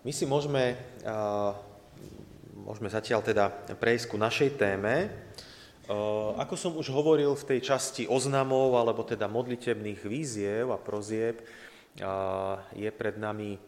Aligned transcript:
My 0.00 0.16
si 0.16 0.24
môžeme, 0.24 0.80
môžeme 2.56 2.88
zatiaľ 2.88 3.20
teda 3.20 3.52
prejsť 3.76 4.08
ku 4.08 4.16
našej 4.16 4.56
téme. 4.56 5.12
Ako 6.40 6.56
som 6.56 6.72
už 6.72 6.88
hovoril 6.88 7.36
v 7.36 7.44
tej 7.44 7.60
časti 7.60 8.08
oznamov, 8.08 8.80
alebo 8.80 9.04
teda 9.04 9.28
modlitebných 9.28 10.00
víziev 10.08 10.72
a 10.72 10.80
prozieb, 10.80 11.44
je 12.72 12.90
pred 12.96 13.20
nami 13.20 13.60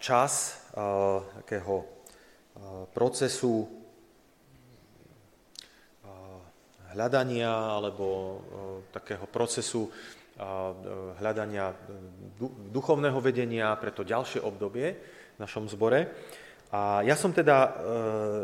čas 0.00 0.64
takého 1.44 1.84
procesu 2.96 3.68
hľadania 6.96 7.52
alebo 7.52 8.40
takého 8.96 9.28
procesu 9.28 9.92
hľadania 11.18 11.74
duchovného 12.70 13.18
vedenia 13.18 13.74
pre 13.74 13.90
to 13.90 14.06
ďalšie 14.06 14.38
obdobie 14.38 14.86
v 15.34 15.38
našom 15.38 15.66
zbore. 15.66 16.14
A 16.68 17.00
ja 17.00 17.16
som 17.16 17.32
teda 17.32 17.56
e, 17.64 17.70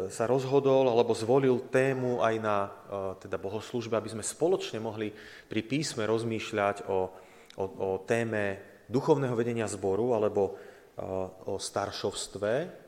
sa 0.09 0.24
rozhodol 0.24 0.88
alebo 0.88 1.12
zvolil 1.12 1.68
tému 1.68 2.24
aj 2.24 2.34
na 2.41 2.56
e, 2.65 2.70
teda 3.20 3.37
bohoslužbe, 3.37 4.01
aby 4.01 4.16
sme 4.16 4.24
spoločne 4.24 4.80
mohli 4.80 5.12
pri 5.45 5.60
písme 5.60 6.09
rozmýšľať 6.09 6.88
o, 6.88 7.12
o, 7.60 7.65
o 7.68 7.88
téme 8.09 8.65
duchovného 8.88 9.37
vedenia 9.37 9.68
zboru 9.68 10.16
alebo 10.16 10.42
e, 10.48 10.52
o 11.52 11.60
staršovstve, 11.60 12.82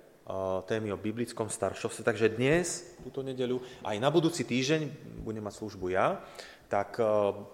témy 0.66 0.90
o 0.90 0.98
biblickom 0.98 1.46
staršovstve. 1.46 2.02
Takže 2.02 2.34
dnes, 2.34 2.98
túto 2.98 3.22
nedeľu, 3.22 3.62
aj 3.86 3.94
na 4.02 4.10
budúci 4.10 4.42
týždeň 4.42 4.90
budem 5.22 5.38
mať 5.38 5.54
službu 5.54 5.94
ja, 5.94 6.18
tak 6.66 6.98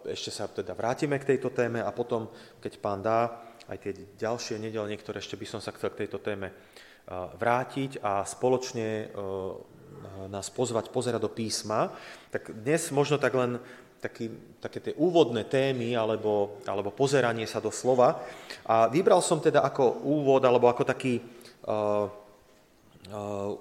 ešte 0.08 0.32
sa 0.32 0.48
teda 0.48 0.72
vrátime 0.72 1.20
k 1.20 1.36
tejto 1.36 1.52
téme 1.52 1.84
a 1.84 1.92
potom, 1.92 2.32
keď 2.64 2.72
pán 2.80 3.04
dá, 3.04 3.44
aj 3.68 3.78
tie 3.78 3.92
ďalšie 4.18 4.56
nedele, 4.58 4.88
niektoré 4.88 5.20
ešte 5.20 5.36
by 5.36 5.46
som 5.46 5.60
sa 5.60 5.72
chcel 5.76 5.92
k 5.92 6.04
tejto 6.06 6.18
téme 6.18 6.50
vrátiť 7.38 8.00
a 8.00 8.24
spoločne 8.24 9.12
nás 10.32 10.48
pozvať 10.48 10.88
pozerať 10.88 11.20
do 11.20 11.30
písma. 11.30 11.92
Tak 12.32 12.64
dnes 12.64 12.88
možno 12.90 13.20
tak 13.20 13.36
len 13.36 13.60
taký, 14.02 14.34
také 14.58 14.78
tie 14.82 14.94
úvodné 14.98 15.46
témy 15.46 15.94
alebo, 15.94 16.58
alebo 16.66 16.90
pozeranie 16.90 17.46
sa 17.46 17.62
do 17.62 17.70
slova. 17.70 18.18
A 18.66 18.90
vybral 18.90 19.22
som 19.22 19.38
teda 19.38 19.62
ako 19.62 20.02
úvod 20.02 20.42
alebo 20.42 20.66
ako 20.66 20.82
taký 20.82 21.22
uh, 21.22 22.10
uh, 22.10 22.10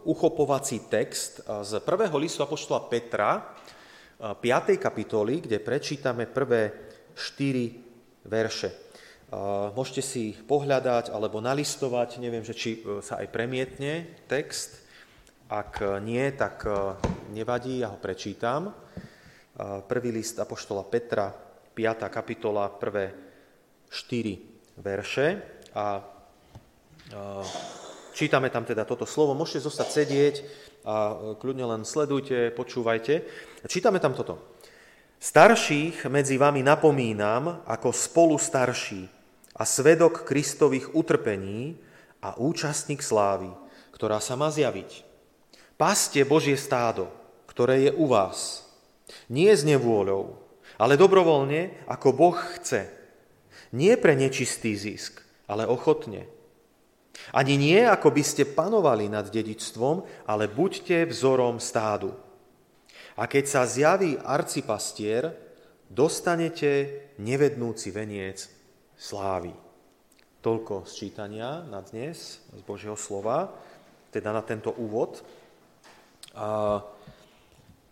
uchopovací 0.10 0.90
text 0.90 1.46
z 1.46 1.72
prvého 1.86 2.18
listu 2.18 2.42
Apoštola 2.42 2.90
Petra, 2.90 3.54
5. 4.22 4.78
kapitoly, 4.78 5.42
kde 5.42 5.58
prečítame 5.58 6.30
prvé 6.30 6.94
štyri 7.18 7.74
verše. 8.30 8.70
Môžete 9.74 10.04
si 10.06 10.38
pohľadať 10.38 11.10
alebo 11.10 11.42
nalistovať, 11.42 12.22
neviem, 12.22 12.44
že 12.44 12.54
či 12.54 12.84
e, 12.84 13.00
sa 13.00 13.24
aj 13.24 13.32
premietne 13.32 14.20
text. 14.28 14.84
Ak 15.48 15.80
nie, 16.04 16.22
tak 16.36 16.68
e, 16.68 17.00
nevadí, 17.34 17.82
ja 17.82 17.90
ho 17.90 17.98
prečítam. 17.98 18.76
Prvý 19.62 20.10
list 20.10 20.40
Apoštola 20.40 20.84
Petra, 20.84 21.32
5. 21.76 22.08
kapitola, 22.12 22.72
prvé 22.72 23.14
4 23.88 24.80
verše. 24.80 25.28
A 25.76 26.02
čítame 28.14 28.52
tam 28.54 28.68
teda 28.68 28.86
toto 28.88 29.08
slovo. 29.08 29.36
Môžete 29.36 29.66
zostať 29.66 29.88
sedieť 29.90 30.36
a 30.88 30.96
e, 30.96 31.14
kľudne 31.40 31.66
len 31.66 31.82
sledujte, 31.84 32.52
počúvajte. 32.54 33.26
Čítame 33.66 33.98
tam 33.98 34.14
toto. 34.14 34.40
Starších 35.22 36.10
medzi 36.10 36.38
vami 36.42 36.66
napomínam 36.66 37.62
ako 37.70 37.94
spolu 37.94 38.42
starší, 38.42 39.22
a 39.56 39.64
svedok 39.68 40.24
Kristových 40.26 40.98
utrpení 40.98 41.78
a 42.24 42.34
účastník 42.34 43.06
slávy, 43.06 43.54
ktorá 43.94 44.18
sa 44.18 44.34
má 44.34 44.50
zjaviť. 44.50 45.06
Paste 45.78 46.26
Božie 46.26 46.58
stádo, 46.58 47.14
ktoré 47.46 47.90
je 47.90 47.92
u 47.94 48.10
vás. 48.10 48.66
Nie 49.28 49.54
s 49.54 49.62
nevôľou, 49.62 50.40
ale 50.82 50.98
dobrovoľne, 50.98 51.86
ako 51.86 52.10
Boh 52.10 52.38
chce. 52.58 52.88
Nie 53.70 54.02
pre 54.02 54.18
nečistý 54.18 54.74
zisk, 54.74 55.22
ale 55.46 55.68
ochotne. 55.68 56.26
Ani 57.30 57.56
nie, 57.56 57.86
ako 57.86 58.10
by 58.10 58.24
ste 58.26 58.50
panovali 58.50 59.06
nad 59.06 59.30
dedičstvom, 59.30 60.26
ale 60.26 60.50
buďte 60.50 61.06
vzorom 61.08 61.62
stádu. 61.62 62.18
A 63.16 63.30
keď 63.30 63.46
sa 63.46 63.62
zjaví 63.70 64.18
arcipastier, 64.18 65.30
dostanete 65.86 67.14
nevednúci 67.22 67.94
veniec 67.94 68.50
slávy. 68.98 69.54
Toľko 70.42 70.90
sčítania 70.90 71.62
na 71.70 71.86
dnes 71.86 72.42
z 72.42 72.62
Božieho 72.66 72.98
slova, 72.98 73.54
teda 74.10 74.34
na 74.34 74.42
tento 74.42 74.74
úvod. 74.74 75.22
A, 76.34 76.82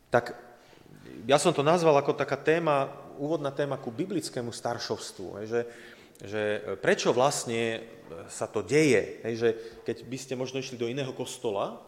tak 0.09 0.33
ja 1.29 1.37
som 1.37 1.53
to 1.53 1.61
nazval 1.61 1.93
ako 1.99 2.17
taká 2.17 2.39
téma, 2.39 2.89
úvodná 3.21 3.53
téma 3.53 3.77
ku 3.77 3.93
biblickému 3.93 4.49
staršovstvu, 4.49 5.27
že, 5.45 5.61
že 6.19 6.75
prečo 6.83 7.15
vlastne 7.15 7.79
sa 8.27 8.49
to 8.49 8.59
deje, 8.59 9.23
že 9.23 9.81
keď 9.87 9.97
by 10.03 10.17
ste 10.19 10.33
možno 10.35 10.59
išli 10.59 10.75
do 10.75 10.89
iného 10.89 11.15
kostola, 11.15 11.79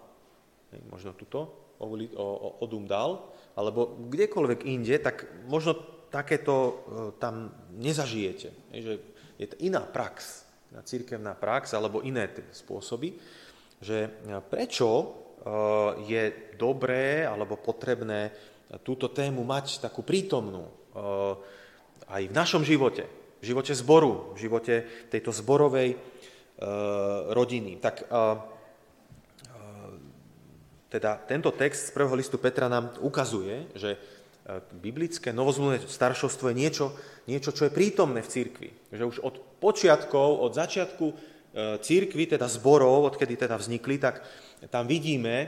možno 0.88 1.12
tuto, 1.18 1.52
o, 1.81 1.86
o, 2.16 2.28
o 2.62 2.66
Dumdal, 2.69 3.19
alebo 3.58 4.08
kdekoľvek 4.08 4.64
inde, 4.64 4.96
tak 5.03 5.28
možno 5.50 5.75
takéto 6.08 6.56
e, 6.56 6.74
tam 7.19 7.52
nezažijete. 7.75 8.72
Že 8.72 8.94
je 9.36 9.47
to 9.50 9.56
iná 9.59 9.84
prax, 9.84 10.48
církevná 10.80 11.36
prax 11.36 11.75
alebo 11.75 12.00
iné 12.00 12.31
spôsoby, 12.56 13.19
že 13.81 14.08
e, 14.08 14.09
prečo 14.48 14.88
e, 14.88 15.06
je 16.08 16.24
dobré 16.56 17.28
alebo 17.28 17.59
potrebné 17.59 18.31
túto 18.88 19.12
tému 19.12 19.44
mať 19.44 19.84
takú 19.84 20.08
prítomnú 20.08 20.63
e, 20.63 20.74
aj 22.08 22.24
v 22.28 22.38
našom 22.38 22.63
živote, 22.63 23.21
v 23.41 23.46
živote 23.50 23.74
zboru, 23.74 24.38
v 24.38 24.47
živote 24.47 24.74
tejto 25.09 25.34
zborovej 25.34 25.97
rodiny. 27.34 27.81
Tak 27.81 28.06
teda 30.94 31.12
tento 31.25 31.50
text 31.50 31.90
z 31.90 31.96
prvého 31.97 32.13
listu 32.22 32.38
Petra 32.38 32.69
nám 32.69 32.94
ukazuje, 33.01 33.66
že 33.74 33.97
biblické 34.81 35.31
novozmluvné 35.31 35.85
staršovstvo 35.85 36.50
je 36.51 36.56
niečo, 36.56 36.85
niečo, 37.30 37.53
čo 37.53 37.69
je 37.69 37.75
prítomné 37.75 38.25
v 38.25 38.31
cirkvi. 38.31 38.69
Že 38.91 39.03
už 39.06 39.18
od 39.22 39.35
počiatkov, 39.62 40.41
od 40.41 40.51
začiatku 40.57 41.06
e, 41.07 41.16
církvy, 41.80 42.35
teda 42.35 42.50
zborov, 42.50 43.13
odkedy 43.13 43.38
teda 43.38 43.56
vznikli, 43.56 44.01
tak 44.01 44.25
tam 44.74 44.90
vidíme 44.90 45.35
e, 45.46 45.47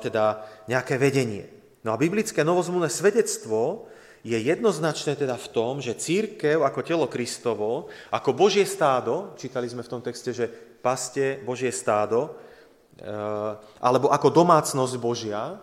teda 0.00 0.48
nejaké 0.66 0.96
vedenie. 0.96 1.44
No 1.84 1.92
a 1.92 2.00
biblické 2.00 2.40
novozmluvné 2.40 2.88
svedectvo 2.88 3.90
je 4.22 4.38
jednoznačné 4.38 5.18
teda 5.18 5.34
v 5.34 5.50
tom, 5.50 5.82
že 5.82 5.98
církev 5.98 6.62
ako 6.62 6.80
telo 6.86 7.06
Kristovo, 7.10 7.90
ako 8.14 8.30
Božie 8.30 8.62
stádo, 8.62 9.34
čítali 9.34 9.66
sme 9.66 9.82
v 9.82 9.92
tom 9.98 10.02
texte, 10.02 10.30
že 10.30 10.46
paste 10.78 11.42
Božie 11.42 11.74
stádo, 11.74 12.30
e, 12.98 13.12
alebo 13.82 14.14
ako 14.14 14.28
domácnosť 14.30 14.94
Božia, 15.02 15.58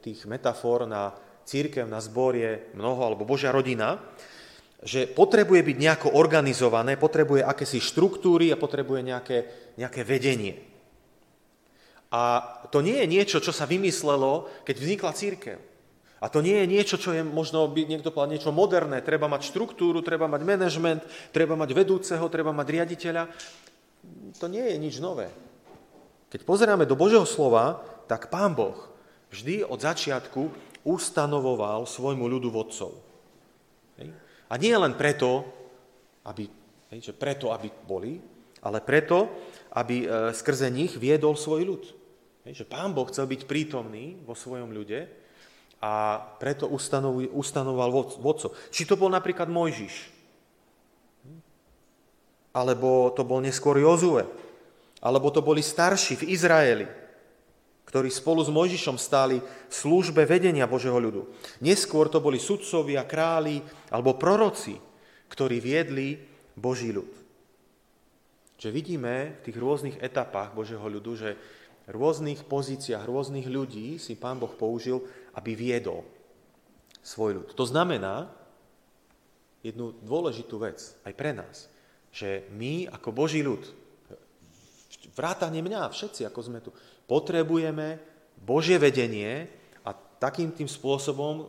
tých 0.00 0.24
metafor 0.28 0.88
na 0.88 1.16
církev, 1.44 1.84
na 1.84 2.00
zbor 2.00 2.36
je 2.36 2.72
mnoho, 2.76 3.00
alebo 3.04 3.28
Božia 3.28 3.52
rodina, 3.52 4.00
že 4.84 5.08
potrebuje 5.08 5.64
byť 5.64 5.76
nejako 5.80 6.08
organizované, 6.16 7.00
potrebuje 7.00 7.40
akési 7.40 7.80
štruktúry 7.80 8.52
a 8.52 8.60
potrebuje 8.60 9.00
nejaké, 9.00 9.38
nejaké 9.80 10.04
vedenie. 10.04 10.60
A 12.12 12.22
to 12.68 12.84
nie 12.84 13.00
je 13.00 13.08
niečo, 13.08 13.38
čo 13.40 13.50
sa 13.50 13.64
vymyslelo, 13.64 14.64
keď 14.68 14.76
vznikla 14.76 15.12
církev. 15.16 15.58
A 16.24 16.32
to 16.32 16.40
nie 16.40 16.56
je 16.56 16.72
niečo, 16.72 16.96
čo 16.96 17.12
je 17.12 17.20
možno 17.20 17.68
by 17.68 17.84
niekto 17.84 18.08
povedal 18.08 18.32
niečo 18.32 18.48
moderné. 18.48 19.04
Treba 19.04 19.28
mať 19.28 19.52
štruktúru, 19.52 20.00
treba 20.00 20.24
mať 20.24 20.40
manažment, 20.40 21.04
treba 21.36 21.52
mať 21.52 21.76
vedúceho, 21.76 22.24
treba 22.32 22.48
mať 22.48 22.80
riaditeľa. 22.80 23.28
To 24.40 24.48
nie 24.48 24.64
je 24.72 24.76
nič 24.80 25.04
nové. 25.04 25.28
Keď 26.32 26.48
pozeráme 26.48 26.88
do 26.88 26.96
Božieho 26.96 27.28
slova, 27.28 27.84
tak 28.08 28.32
Pán 28.32 28.56
Boh 28.56 28.88
vždy 29.28 29.68
od 29.68 29.76
začiatku 29.76 30.48
ustanovoval 30.88 31.84
svojmu 31.84 32.24
ľudu 32.24 32.48
vodcov. 32.48 32.96
A 34.48 34.54
nie 34.56 34.72
len 34.72 34.96
preto, 34.96 35.44
aby, 36.24 36.48
že 37.04 37.12
preto, 37.12 37.52
aby 37.52 37.68
boli, 37.84 38.16
ale 38.64 38.80
preto, 38.80 39.28
aby 39.76 40.04
e, 40.04 40.32
skrze 40.32 40.72
nich 40.72 40.96
viedol 40.96 41.36
svoj 41.36 41.68
ľud. 41.68 41.84
Že 42.48 42.64
pán 42.64 42.96
Boh 42.96 43.04
chcel 43.12 43.28
byť 43.28 43.44
prítomný 43.44 44.16
vo 44.24 44.32
svojom 44.32 44.72
ľude 44.72 45.23
a 45.84 46.16
preto 46.40 46.64
ustanoval 47.36 47.92
vodcov. 48.16 48.56
Či 48.72 48.88
to 48.88 48.96
bol 48.96 49.12
napríklad 49.12 49.52
Mojžiš, 49.52 50.08
alebo 52.56 53.12
to 53.12 53.20
bol 53.20 53.44
neskôr 53.44 53.76
Jozue, 53.76 54.24
alebo 55.04 55.28
to 55.28 55.44
boli 55.44 55.60
starší 55.60 56.24
v 56.24 56.32
Izraeli, 56.32 56.88
ktorí 57.84 58.08
spolu 58.08 58.40
s 58.40 58.48
Mojžišom 58.48 58.96
stáli 58.96 59.44
v 59.44 59.74
službe 59.74 60.24
vedenia 60.24 60.64
Božieho 60.64 60.96
ľudu. 60.96 61.28
Neskôr 61.60 62.08
to 62.08 62.24
boli 62.24 62.40
sudcovia, 62.40 63.04
králi 63.04 63.60
alebo 63.92 64.16
proroci, 64.16 64.80
ktorí 65.28 65.60
viedli 65.60 66.16
Boží 66.56 66.96
ľud. 66.96 67.12
Že 68.56 68.72
vidíme 68.72 69.36
v 69.36 69.42
tých 69.44 69.60
rôznych 69.60 70.00
etapách 70.00 70.56
Božieho 70.56 70.86
ľudu, 70.88 71.12
že 71.12 71.36
v 71.84 71.92
rôznych 71.92 72.48
pozíciách 72.48 73.04
rôznych 73.04 73.44
ľudí 73.44 74.00
si 74.00 74.16
Pán 74.16 74.40
Boh 74.40 74.48
použil, 74.48 75.04
aby 75.34 75.52
viedol 75.54 76.06
svoj 77.04 77.42
ľud. 77.42 77.48
To 77.52 77.64
znamená 77.68 78.32
jednu 79.60 79.92
dôležitú 80.04 80.60
vec 80.60 80.80
aj 81.04 81.12
pre 81.16 81.36
nás, 81.36 81.68
že 82.14 82.48
my 82.52 82.88
ako 82.88 83.08
Boží 83.12 83.44
ľud, 83.44 83.64
vrátane 85.12 85.60
mňa, 85.60 85.92
všetci 85.92 86.24
ako 86.28 86.40
sme 86.40 86.58
tu, 86.64 86.70
potrebujeme 87.04 88.00
Božie 88.40 88.80
vedenie 88.80 89.46
a 89.84 89.92
takým 89.94 90.52
tým 90.52 90.68
spôsobom, 90.68 91.34
e, 91.40 91.44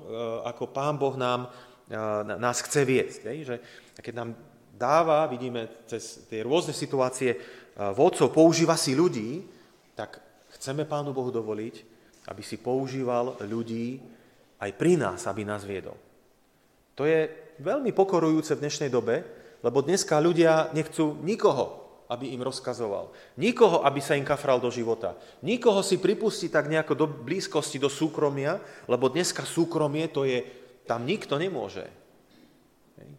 ako 0.48 0.64
Pán 0.76 1.00
Boh 1.00 1.16
nám, 1.16 1.48
e, 1.88 1.98
nás 2.40 2.60
chce 2.60 2.84
viesť. 2.84 3.22
Že 3.24 3.56
keď 4.00 4.14
nám 4.16 4.30
dáva, 4.76 5.32
vidíme 5.32 5.88
cez 5.88 6.28
tie 6.28 6.44
rôzne 6.44 6.76
situácie, 6.76 7.32
e, 7.32 7.38
vodcov 7.96 8.36
používa 8.36 8.76
si 8.76 8.92
ľudí, 8.92 9.48
tak 9.96 10.20
chceme 10.60 10.84
Pánu 10.84 11.16
Bohu 11.16 11.32
dovoliť, 11.32 11.95
aby 12.26 12.42
si 12.42 12.58
používal 12.58 13.38
ľudí 13.46 14.02
aj 14.60 14.72
pri 14.74 14.98
nás, 14.98 15.26
aby 15.30 15.46
nás 15.46 15.62
viedol. 15.62 15.98
To 16.96 17.04
je 17.04 17.28
veľmi 17.60 17.92
pokorujúce 17.92 18.56
v 18.56 18.64
dnešnej 18.66 18.90
dobe, 18.90 19.22
lebo 19.62 19.84
dneska 19.84 20.18
ľudia 20.22 20.72
nechcú 20.72 21.20
nikoho, 21.22 21.86
aby 22.08 22.32
im 22.38 22.46
rozkazoval. 22.46 23.12
Nikoho, 23.42 23.82
aby 23.82 24.00
sa 24.00 24.14
im 24.14 24.26
kafral 24.26 24.62
do 24.62 24.70
života. 24.70 25.18
Nikoho 25.42 25.82
si 25.82 25.98
pripustí 25.98 26.48
tak 26.54 26.70
nejako 26.70 26.94
do 26.94 27.06
blízkosti, 27.10 27.82
do 27.82 27.90
súkromia, 27.90 28.62
lebo 28.86 29.10
dneska 29.10 29.42
súkromie 29.44 30.08
to 30.10 30.24
je, 30.24 30.46
tam 30.86 31.04
nikto 31.04 31.36
nemôže. 31.36 31.90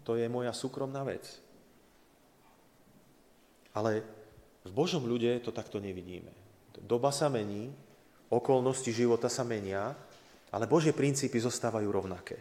To 0.06 0.14
je 0.14 0.30
moja 0.30 0.54
súkromná 0.54 1.02
vec. 1.02 1.26
Ale 3.76 4.06
v 4.64 4.72
Božom 4.72 5.04
ľude 5.04 5.42
to 5.44 5.52
takto 5.52 5.82
nevidíme. 5.82 6.32
Doba 6.80 7.12
sa 7.12 7.28
mení, 7.28 7.74
okolnosti 8.30 8.90
života 8.90 9.30
sa 9.30 9.46
menia, 9.46 9.94
ale 10.50 10.70
Božie 10.70 10.94
princípy 10.94 11.38
zostávajú 11.38 11.88
rovnaké. 11.90 12.38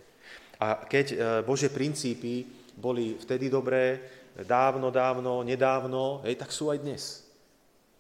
A 0.62 0.88
keď 0.88 1.06
e, 1.12 1.16
Božie 1.44 1.70
princípy 1.70 2.48
boli 2.76 3.20
vtedy 3.20 3.52
dobré, 3.52 4.00
dávno, 4.44 4.92
dávno, 4.92 5.44
nedávno, 5.44 6.24
hej, 6.28 6.36
tak 6.36 6.52
sú 6.52 6.72
aj 6.72 6.80
dnes 6.84 7.24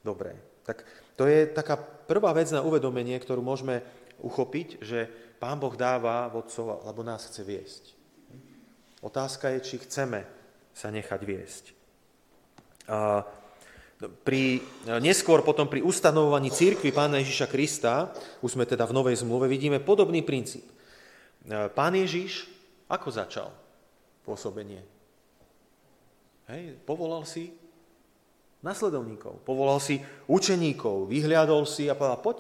dobré. 0.04 0.36
Tak 0.68 0.84
to 1.16 1.24
je 1.26 1.48
taká 1.48 1.80
prvá 1.80 2.36
vec 2.36 2.52
na 2.52 2.60
uvedomenie, 2.66 3.16
ktorú 3.16 3.40
môžeme 3.40 3.80
uchopiť, 4.20 4.84
že 4.84 5.08
Pán 5.40 5.60
Boh 5.60 5.76
dáva 5.76 6.28
vodcov, 6.32 6.84
alebo 6.84 7.04
nás 7.04 7.28
chce 7.28 7.42
viesť. 7.44 7.84
Otázka 9.04 9.52
je, 9.56 9.60
či 9.62 9.76
chceme 9.84 10.26
sa 10.74 10.90
nechať 10.92 11.22
viesť. 11.24 11.66
A 12.90 13.24
pri, 14.24 14.62
neskôr 15.02 15.42
potom 15.42 15.70
pri 15.70 15.82
ustanovovaní 15.82 16.50
církvy 16.50 16.94
Pána 16.94 17.22
Ježiša 17.22 17.48
Krista, 17.50 18.14
už 18.42 18.58
sme 18.58 18.66
teda 18.66 18.86
v 18.86 18.96
Novej 18.96 19.22
zmluve, 19.22 19.50
vidíme 19.50 19.84
podobný 19.84 20.26
princíp. 20.26 20.66
Pán 21.48 21.94
Ježiš 21.94 22.50
ako 22.90 23.10
začal 23.10 23.50
pôsobenie? 24.26 24.82
Hej, 26.50 26.78
povolal 26.86 27.26
si 27.26 27.54
nasledovníkov, 28.62 29.42
povolal 29.46 29.78
si 29.78 30.02
učeníkov, 30.26 31.10
vyhliadol 31.10 31.66
si 31.70 31.90
a 31.90 31.98
povedal, 31.98 32.22
poď 32.22 32.40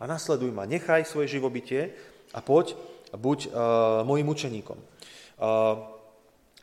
a 0.00 0.08
nasleduj 0.08 0.52
ma, 0.52 0.64
nechaj 0.64 1.04
svoje 1.04 1.32
živobytie 1.36 1.92
a 2.32 2.40
poď 2.40 2.76
buď 3.12 3.38
uh, 3.48 3.52
môjim 4.04 4.28
učeníkom. 4.28 4.78
Uh, 5.40 5.97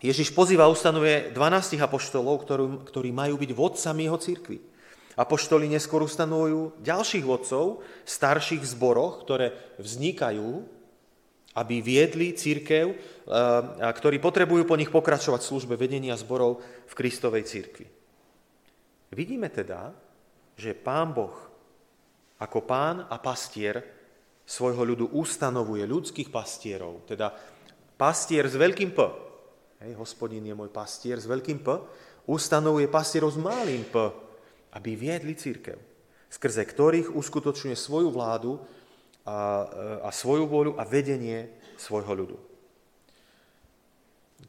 Ježiš 0.03 0.35
pozýva, 0.35 0.67
ustanovuje 0.67 1.31
12 1.31 1.79
apoštolov, 1.79 2.43
ktorý, 2.43 2.65
ktorí 2.87 3.09
majú 3.15 3.39
byť 3.39 3.51
vodcami 3.55 4.07
jeho 4.07 4.19
církvy. 4.19 4.57
Apoštoli 5.15 5.71
neskôr 5.71 6.03
ustanovujú 6.03 6.83
ďalších 6.83 7.23
vodcov 7.23 7.79
v 7.79 8.09
starších 8.09 8.63
zboroch, 8.67 9.23
ktoré 9.23 9.55
vznikajú, 9.79 10.67
aby 11.55 11.75
viedli 11.79 12.35
církev, 12.35 12.85
eh, 12.91 12.95
ktorí 13.79 14.19
potrebujú 14.19 14.67
po 14.67 14.75
nich 14.75 14.91
pokračovať 14.91 15.39
v 15.39 15.49
službe 15.55 15.75
vedenia 15.79 16.19
zborov 16.19 16.59
v 16.91 16.93
Kristovej 16.93 17.47
církvi. 17.47 17.87
Vidíme 19.15 19.47
teda, 19.47 19.95
že 20.59 20.75
Pán 20.75 21.15
Boh 21.15 21.55
ako 22.35 22.67
pán 22.67 23.07
a 23.07 23.15
pastier 23.15 23.79
svojho 24.43 24.83
ľudu 24.83 25.15
ustanovuje 25.15 25.87
ľudských 25.87 26.29
pastierov, 26.29 27.07
teda 27.07 27.31
pastier 27.95 28.45
s 28.45 28.59
veľkým 28.59 28.91
P, 28.91 28.99
hej, 29.83 29.91
hospodín 29.99 30.45
je 30.45 30.55
môj 30.55 30.71
pastier 30.71 31.19
s 31.19 31.27
veľkým 31.27 31.59
P, 31.59 31.67
ustanovuje 32.29 32.87
pastierov 32.87 33.33
s 33.33 33.39
malým 33.39 33.83
P, 33.85 33.95
aby 34.75 34.91
viedli 34.95 35.35
církev, 35.35 35.77
skrze 36.31 36.63
ktorých 36.63 37.13
uskutočňuje 37.15 37.75
svoju 37.75 38.09
vládu 38.11 38.59
a, 39.25 39.65
a 40.05 40.09
svoju 40.11 40.45
voľu 40.45 40.71
a 40.77 40.83
vedenie 40.85 41.49
svojho 41.75 42.13
ľudu. 42.13 42.37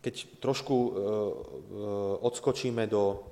Keď 0.03 0.39
trošku 0.39 0.77
e, 0.77 0.91
e, 0.91 0.97
odskočíme 2.23 2.87
do, 2.87 3.27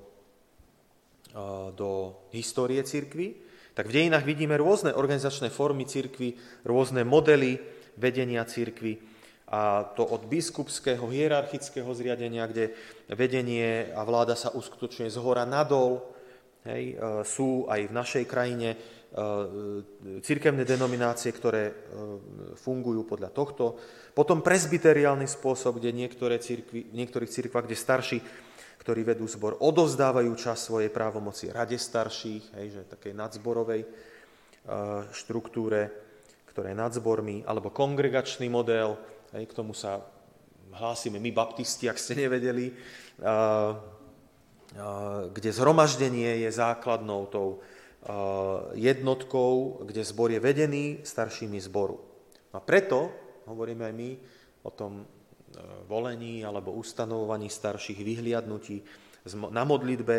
e, 1.31 1.37
do 1.71 1.89
histórie 2.35 2.83
církvy, 2.83 3.45
tak 3.75 3.91
v 3.91 3.95
dejinách 4.01 4.23
vidíme 4.23 4.55
rôzne 4.55 4.95
organizačné 4.95 5.51
formy 5.51 5.83
církvy, 5.83 6.35
rôzne 6.63 7.03
modely 7.03 7.59
vedenia 7.99 8.43
církvy, 8.47 9.14
a 9.45 9.85
to 9.93 10.01
od 10.01 10.25
biskupského, 10.25 11.05
hierarchického 11.05 11.85
zriadenia, 11.93 12.49
kde 12.49 12.73
vedenie 13.13 13.93
a 13.93 14.01
vláda 14.01 14.33
sa 14.33 14.49
uskutočňuje 14.49 15.09
z 15.13 15.17
hora 15.21 15.45
nadol. 15.45 16.01
Hej, 16.65 16.97
e, 16.97 17.21
sú 17.21 17.69
aj 17.69 17.85
v 17.85 17.93
našej 17.93 18.25
krajine 18.25 18.73
e, 18.73 18.77
církevné 20.25 20.65
denominácie, 20.65 21.29
ktoré 21.29 21.69
e, 21.69 21.73
fungujú 22.57 23.05
podľa 23.05 23.29
tohto. 23.29 23.77
Potom 24.17 24.41
presbyteriálny 24.41 25.29
spôsob, 25.29 25.77
kde 25.77 25.93
niektoré 25.93 26.41
církvy, 26.41 26.89
v 26.89 26.95
niektorých 26.97 27.29
církvách, 27.29 27.69
kde 27.69 27.77
starší, 27.77 28.17
ktorí 28.81 29.05
vedú 29.05 29.29
zbor, 29.29 29.61
odovzdávajú 29.61 30.33
čas 30.41 30.65
svojej 30.65 30.89
právomoci 30.89 31.53
rade 31.53 31.77
starších, 31.77 32.57
hej, 32.57 32.81
že 32.81 32.89
takej 32.89 33.13
nadzborovej 33.13 33.85
štruktúre, 35.13 35.93
ktoré 36.49 36.73
je 36.73 36.81
nad 36.81 36.89
zbormi, 36.89 37.45
alebo 37.45 37.69
kongregačný 37.69 38.49
model, 38.49 38.97
K 39.35 39.51
tomu 39.51 39.75
sa 39.75 39.99
hlásime 40.71 41.19
my 41.19 41.31
baptisti, 41.35 41.91
ak 41.91 41.99
ste 41.99 42.15
nevedeli, 42.15 42.71
kde 45.31 45.49
zhromaždenie 45.51 46.47
je 46.47 46.49
základnou 46.55 47.27
tou 47.27 47.59
jednotkou, 48.79 49.83
kde 49.83 50.07
zbor 50.07 50.31
je 50.31 50.39
vedený 50.39 50.85
staršími 51.03 51.59
zboru. 51.59 51.99
A 52.55 52.63
preto 52.63 53.11
hovoríme 53.49 53.83
aj 53.91 53.95
my 53.97 54.09
o 54.63 54.71
tom 54.71 55.01
e, 55.01 55.05
volení 55.89 56.45
alebo 56.45 56.73
ustanovovaní 56.77 57.49
starších 57.49 57.99
vyhliadnutí 58.01 58.81
na 59.51 59.65
modlitbe, 59.65 60.15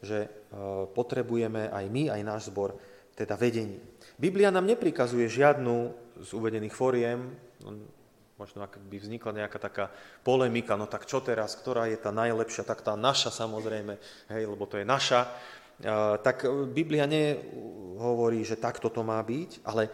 že 0.00 0.18
e, 0.24 0.28
potrebujeme 0.90 1.68
aj 1.68 1.84
my, 1.92 2.02
aj 2.10 2.20
náš 2.24 2.42
zbor, 2.48 2.76
teda 3.12 3.36
vedenie. 3.36 3.80
Biblia 4.16 4.48
nám 4.48 4.64
neprikazuje 4.64 5.28
žiadnu 5.28 5.76
z 6.24 6.30
uvedených 6.32 6.74
foriem, 6.76 7.36
možno 8.36 8.64
ak 8.64 8.76
by 8.76 8.96
vznikla 9.00 9.44
nejaká 9.44 9.58
taká 9.58 9.88
polemika, 10.20 10.76
no 10.76 10.84
tak 10.84 11.08
čo 11.08 11.24
teraz, 11.24 11.56
ktorá 11.56 11.88
je 11.88 11.96
tá 11.96 12.12
najlepšia, 12.12 12.68
tak 12.68 12.84
tá 12.84 12.92
naša 12.92 13.32
samozrejme, 13.32 13.96
hej, 14.32 14.42
lebo 14.44 14.68
to 14.68 14.76
je 14.76 14.84
naša, 14.84 15.32
tak 16.24 16.44
Biblia 16.72 17.04
nehovorí, 17.04 18.44
že 18.44 18.60
takto 18.60 18.88
to 18.88 19.04
má 19.04 19.20
byť, 19.20 19.60
ale 19.68 19.88
e, 19.88 19.90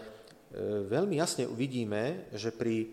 veľmi 0.87 1.18
jasne 1.18 1.50
uvidíme, 1.50 2.30
že, 2.34 2.54
pri, 2.54 2.87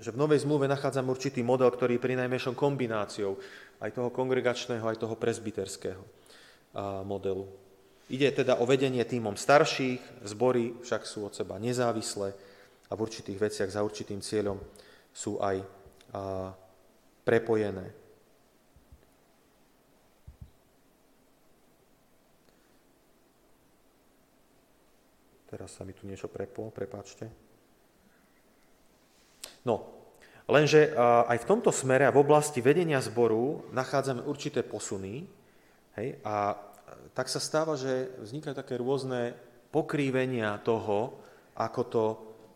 že 0.00 0.10
v 0.12 0.20
Novej 0.20 0.48
zmluve 0.48 0.64
nachádzame 0.72 1.12
určitý 1.12 1.44
model, 1.44 1.68
ktorý 1.68 2.00
je 2.00 2.04
pri 2.04 2.16
najmenšom 2.16 2.56
kombináciou 2.56 3.36
aj 3.84 3.90
toho 3.92 4.08
kongregačného, 4.08 4.84
aj 4.86 4.96
toho 4.96 5.18
presbyterského 5.20 6.00
modelu. 7.04 7.44
Ide 8.08 8.32
teda 8.32 8.60
o 8.60 8.64
vedenie 8.64 9.04
týmom 9.04 9.36
starších, 9.36 10.24
zbory 10.24 10.80
však 10.80 11.02
sú 11.04 11.28
od 11.28 11.36
seba 11.36 11.60
nezávislé, 11.60 12.32
a 12.88 12.92
v 12.96 13.02
určitých 13.04 13.38
veciach 13.38 13.70
za 13.70 13.84
určitým 13.84 14.18
cieľom 14.24 14.58
sú 15.12 15.38
aj 15.38 15.60
prepojené. 17.22 17.86
Teraz 25.52 25.76
sa 25.76 25.84
mi 25.84 25.92
tu 25.92 26.08
niečo 26.08 26.32
preplo, 26.32 26.72
prepáčte. 26.72 27.28
No, 29.68 29.84
lenže 30.48 30.96
aj 30.98 31.38
v 31.44 31.48
tomto 31.48 31.68
smere 31.68 32.08
a 32.08 32.14
v 32.14 32.24
oblasti 32.24 32.64
vedenia 32.64 33.04
zboru 33.04 33.68
nachádzame 33.70 34.24
určité 34.24 34.64
posuny 34.64 35.28
hej, 36.00 36.16
a 36.24 36.56
tak 37.12 37.28
sa 37.28 37.36
stáva, 37.36 37.76
že 37.76 38.16
vznikajú 38.16 38.56
také 38.56 38.80
rôzne 38.80 39.36
pokrývenia 39.68 40.56
toho, 40.64 41.20
ako 41.52 41.80
to 41.84 42.04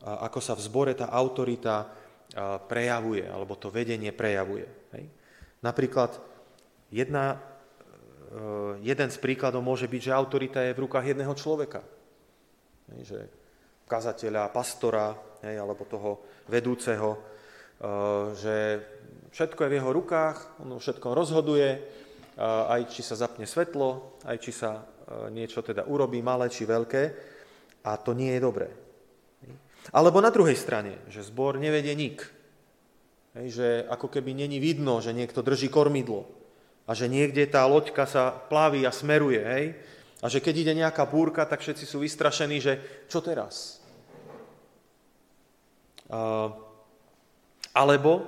ako 0.06 0.38
sa 0.38 0.54
v 0.54 0.62
zbore 0.62 0.94
tá 0.94 1.10
autorita 1.10 1.90
prejavuje, 2.70 3.26
alebo 3.26 3.58
to 3.58 3.74
vedenie 3.74 4.14
prejavuje. 4.14 4.66
Hej. 4.94 5.04
Napríklad 5.66 6.14
jedna 6.94 7.42
jeden 8.82 9.08
z 9.08 9.18
príkladov 9.22 9.62
môže 9.62 9.86
byť, 9.86 10.02
že 10.10 10.14
autorita 10.14 10.60
je 10.62 10.74
v 10.74 10.82
rukách 10.82 11.14
jedného 11.14 11.34
človeka. 11.38 11.80
Hej, 12.94 13.00
že 13.06 13.18
kazateľa, 13.86 14.50
pastora, 14.50 15.14
hej, 15.46 15.56
alebo 15.62 15.86
toho 15.86 16.26
vedúceho, 16.50 17.18
že 18.34 18.82
všetko 19.30 19.60
je 19.62 19.70
v 19.70 19.76
jeho 19.78 19.90
rukách, 19.94 20.58
on 20.66 20.74
všetko 20.74 21.06
rozhoduje, 21.14 21.70
aj 22.42 22.90
či 22.90 23.00
sa 23.06 23.14
zapne 23.14 23.46
svetlo, 23.46 24.18
aj 24.26 24.36
či 24.42 24.50
sa 24.50 24.82
niečo 25.30 25.62
teda 25.62 25.86
urobí, 25.86 26.18
malé 26.18 26.50
či 26.50 26.66
veľké, 26.66 27.02
a 27.86 27.94
to 28.02 28.10
nie 28.10 28.34
je 28.34 28.42
dobré. 28.42 28.68
Alebo 29.94 30.18
na 30.18 30.34
druhej 30.34 30.58
strane, 30.58 30.98
že 31.06 31.22
zbor 31.22 31.60
nevedie 31.60 31.94
nik. 31.94 32.22
Hej, 33.36 33.46
že 33.52 33.68
ako 33.92 34.08
keby 34.08 34.32
není 34.32 34.56
vidno, 34.56 34.98
že 35.04 35.12
niekto 35.12 35.44
drží 35.44 35.68
kormidlo 35.68 36.24
a 36.88 36.96
že 36.96 37.10
niekde 37.10 37.44
tá 37.50 37.68
loďka 37.68 38.08
sa 38.08 38.32
plaví 38.32 38.86
a 38.88 38.94
smeruje. 38.94 39.42
Hej, 39.44 39.66
a 40.24 40.26
že 40.32 40.40
keď 40.40 40.54
ide 40.64 40.72
nejaká 40.80 41.04
búrka, 41.04 41.44
tak 41.44 41.60
všetci 41.60 41.84
sú 41.84 42.00
vystrašení, 42.00 42.56
že 42.58 42.80
čo 43.12 43.20
teraz? 43.20 43.84
A, 46.08 46.48
alebo 47.76 48.24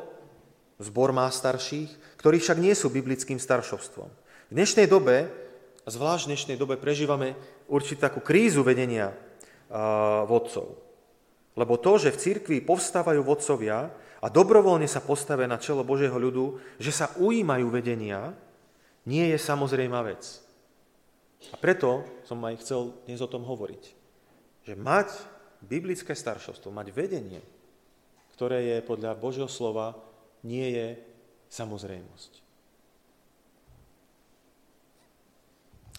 zbor 0.77 1.17
má 1.17 1.27
starších, 1.33 2.21
ktorí 2.21 2.39
však 2.39 2.59
nie 2.61 2.77
sú 2.77 2.93
biblickým 2.93 3.41
staršovstvom. 3.41 4.09
V 4.49 4.53
dnešnej 4.53 4.85
dobe, 4.85 5.33
zvlášť 5.89 6.29
v 6.29 6.31
dnešnej 6.37 6.57
dobe, 6.61 6.77
prežívame 6.77 7.33
určitú 7.65 8.05
takú 8.05 8.21
krízu 8.21 8.61
vedenia 8.61 9.17
vodcov. 10.29 10.88
Lebo 11.59 11.75
to, 11.75 11.99
že 11.99 12.15
v 12.15 12.23
cirkvi 12.23 12.57
povstávajú 12.63 13.27
vodcovia 13.27 13.91
a 14.23 14.27
dobrovoľne 14.31 14.87
sa 14.87 15.03
postavia 15.03 15.51
na 15.51 15.59
čelo 15.59 15.83
Božieho 15.83 16.15
ľudu, 16.15 16.79
že 16.79 16.95
sa 16.95 17.11
ujímajú 17.19 17.67
vedenia, 17.67 18.31
nie 19.11 19.27
je 19.35 19.39
samozrejmá 19.43 20.07
vec. 20.07 20.23
A 21.51 21.57
preto 21.59 22.07
som 22.23 22.39
aj 22.47 22.63
chcel 22.63 22.95
dnes 23.11 23.19
o 23.19 23.31
tom 23.31 23.43
hovoriť. 23.43 23.83
Že 24.71 24.75
mať 24.79 25.09
biblické 25.67 26.15
staršovstvo, 26.15 26.71
mať 26.71 26.95
vedenie, 26.95 27.43
ktoré 28.39 28.63
je 28.63 28.87
podľa 28.87 29.19
Božieho 29.19 29.51
slova, 29.51 29.99
nie 30.47 30.71
je 30.71 30.87
samozrejmosť. 31.51 32.33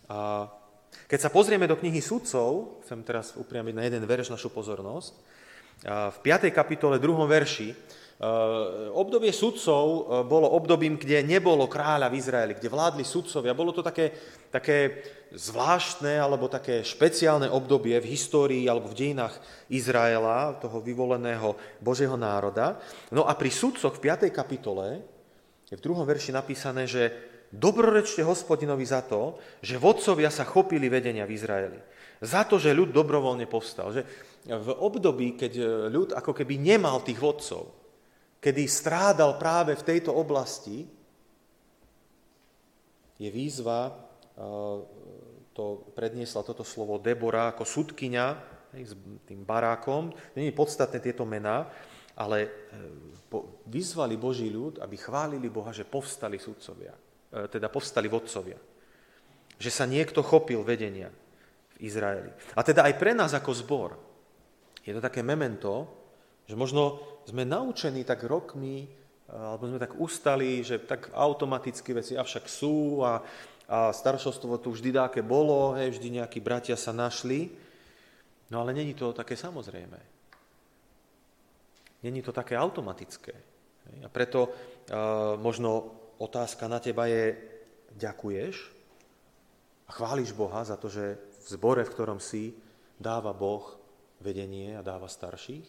A 0.10 0.48
keď 1.06 1.20
sa 1.20 1.34
pozrieme 1.34 1.68
do 1.68 1.78
knihy 1.78 2.01
sudcov, 2.01 2.82
chcem 2.86 3.04
teraz 3.04 3.36
upriamiť 3.38 3.74
na 3.75 3.84
jeden 3.86 4.04
verš 4.08 4.34
našu 4.34 4.50
pozornosť, 4.50 5.13
v 5.86 6.17
5. 6.21 6.51
kapitole 6.51 7.00
2. 7.00 7.27
verši, 7.27 7.69
obdobie 8.91 9.31
sudcov 9.31 10.12
bolo 10.27 10.51
obdobím, 10.51 11.00
kde 11.00 11.24
nebolo 11.24 11.71
kráľa 11.71 12.12
v 12.12 12.19
Izraeli, 12.19 12.53
kde 12.59 12.67
vládli 12.67 13.07
sudcovia. 13.07 13.55
Bolo 13.55 13.71
to 13.71 13.79
také, 13.79 14.12
také 14.51 15.07
zvláštne 15.31 16.19
alebo 16.19 16.51
také 16.51 16.83
špeciálne 16.83 17.48
obdobie 17.48 17.95
v 18.03 18.12
histórii 18.12 18.67
alebo 18.67 18.91
v 18.91 18.98
dejinách 19.00 19.39
Izraela, 19.71 20.59
toho 20.59 20.83
vyvoleného 20.83 21.55
Božieho 21.79 22.19
národa. 22.19 22.75
No 23.07 23.24
a 23.24 23.31
pri 23.39 23.48
sudcoch 23.48 23.95
v 23.95 24.12
5. 24.12 24.27
kapitole 24.36 25.00
je 25.71 25.79
v 25.79 25.86
druhom 25.86 26.03
verši 26.03 26.36
napísané, 26.36 26.91
že 26.91 27.29
Dobrorečte 27.50 28.21
hospodinovi 28.21 28.86
za 28.86 29.01
to, 29.01 29.41
že 29.65 29.81
vodcovia 29.81 30.29
sa 30.29 30.45
chopili 30.45 30.86
vedenia 30.86 31.25
v 31.25 31.33
Izraeli. 31.33 31.79
Za 32.21 32.45
to, 32.45 32.62
že 32.62 32.77
ľud 32.77 32.93
dobrovoľne 32.93 33.50
povstal. 33.50 33.89
Že 33.89 34.05
v 34.48 34.69
období, 34.72 35.36
keď 35.36 35.53
ľud 35.91 36.15
ako 36.15 36.31
keby 36.31 36.55
nemal 36.55 37.03
tých 37.03 37.19
vodcov, 37.19 37.75
kedy 38.39 38.63
strádal 38.72 39.36
práve 39.36 39.75
v 39.75 39.84
tejto 39.84 40.15
oblasti, 40.15 40.88
je 43.19 43.27
výzva, 43.27 43.91
to 45.51 45.91
predniesla 45.91 46.48
toto 46.48 46.63
slovo 46.63 46.96
Debora 46.96 47.51
ako 47.51 47.67
sudkyňa 47.67 48.27
s 48.79 48.96
tým 49.27 49.43
barákom. 49.43 50.15
Není 50.39 50.55
podstatné 50.55 51.03
tieto 51.03 51.27
mená, 51.27 51.67
ale 52.15 52.48
e, 52.48 52.50
vyzvali 53.67 54.15
Boží 54.15 54.48
ľud, 54.48 54.79
aby 54.79 54.96
chválili 54.96 55.51
Boha, 55.51 55.75
že 55.75 55.84
povstali 55.84 56.39
sudcovia. 56.39 56.96
E, 56.96 57.51
teda 57.51 57.67
povstali 57.67 58.08
vodcovia. 58.08 58.55
Že 59.60 59.72
sa 59.74 59.84
niekto 59.84 60.24
chopil 60.24 60.63
vedenia 60.63 61.12
v 61.75 61.91
Izraeli. 61.91 62.31
A 62.55 62.63
teda 62.63 62.88
aj 62.88 62.96
pre 62.96 63.12
nás 63.12 63.36
ako 63.36 63.51
zbor 63.51 63.89
je 64.89 64.98
to 64.98 65.05
také 65.05 65.22
memento, 65.22 65.86
že 66.50 66.58
možno 66.58 66.98
sme 67.29 67.46
naučení 67.46 68.01
tak 68.01 68.25
rokmi, 68.25 68.81
e, 68.81 68.89
alebo 69.29 69.69
sme 69.69 69.77
tak 69.77 69.93
ustali, 70.01 70.65
že 70.65 70.81
tak 70.81 71.13
automaticky 71.13 71.93
veci 71.93 72.17
avšak 72.17 72.50
sú 72.50 73.05
a, 73.05 73.22
a 73.69 73.93
staršovstvo 73.93 74.58
tu 74.58 74.74
vždy 74.74 74.89
dáke 74.89 75.22
bolo, 75.22 75.77
hej, 75.77 75.93
vždy 75.93 76.17
nejakí 76.17 76.41
bratia 76.41 76.74
sa 76.74 76.89
našli, 76.89 77.53
no 78.50 78.65
ale 78.65 78.74
není 78.74 78.98
to 78.98 79.13
také 79.13 79.38
samozrejme. 79.38 80.01
Není 82.01 82.25
to 82.25 82.34
také 82.34 82.58
automatické. 82.58 83.36
A 84.00 84.08
preto 84.08 84.48
uh, 84.48 85.36
možno 85.36 85.91
otázka 86.15 86.72
na 86.72 86.79
teba 86.79 87.12
je, 87.12 87.36
ďakuješ 88.00 88.55
a 89.84 89.91
chváliš 89.91 90.31
Boha 90.31 90.63
za 90.63 90.79
to, 90.79 90.88
že 90.88 91.19
v 91.19 91.48
zbore, 91.60 91.84
v 91.84 91.91
ktorom 91.91 92.24
si, 92.24 92.55
dáva 92.96 93.36
Boh 93.36 93.79
vedenie 94.20 94.76
a 94.76 94.86
dáva 94.86 95.08
starších? 95.08 95.66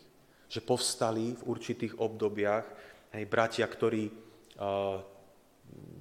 Že 0.50 0.60
povstali 0.66 1.34
v 1.38 1.42
určitých 1.46 1.98
obdobiach 1.98 2.66
hej, 3.14 3.24
bratia, 3.30 3.66
ktorí 3.66 4.10
uh, 4.10 4.98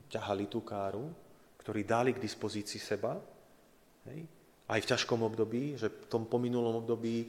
ťahali 0.10 0.46
tú 0.50 0.66
káru, 0.66 1.06
ktorí 1.62 1.86
dali 1.86 2.18
k 2.18 2.24
dispozícii 2.24 2.82
seba, 2.82 3.14
hej, 4.10 4.26
aj 4.70 4.80
v 4.82 4.90
ťažkom 4.90 5.22
období, 5.26 5.78
že 5.78 5.90
v 5.90 6.06
tom 6.10 6.30
pominulom 6.30 6.86
období 6.86 7.26
e, 7.26 7.28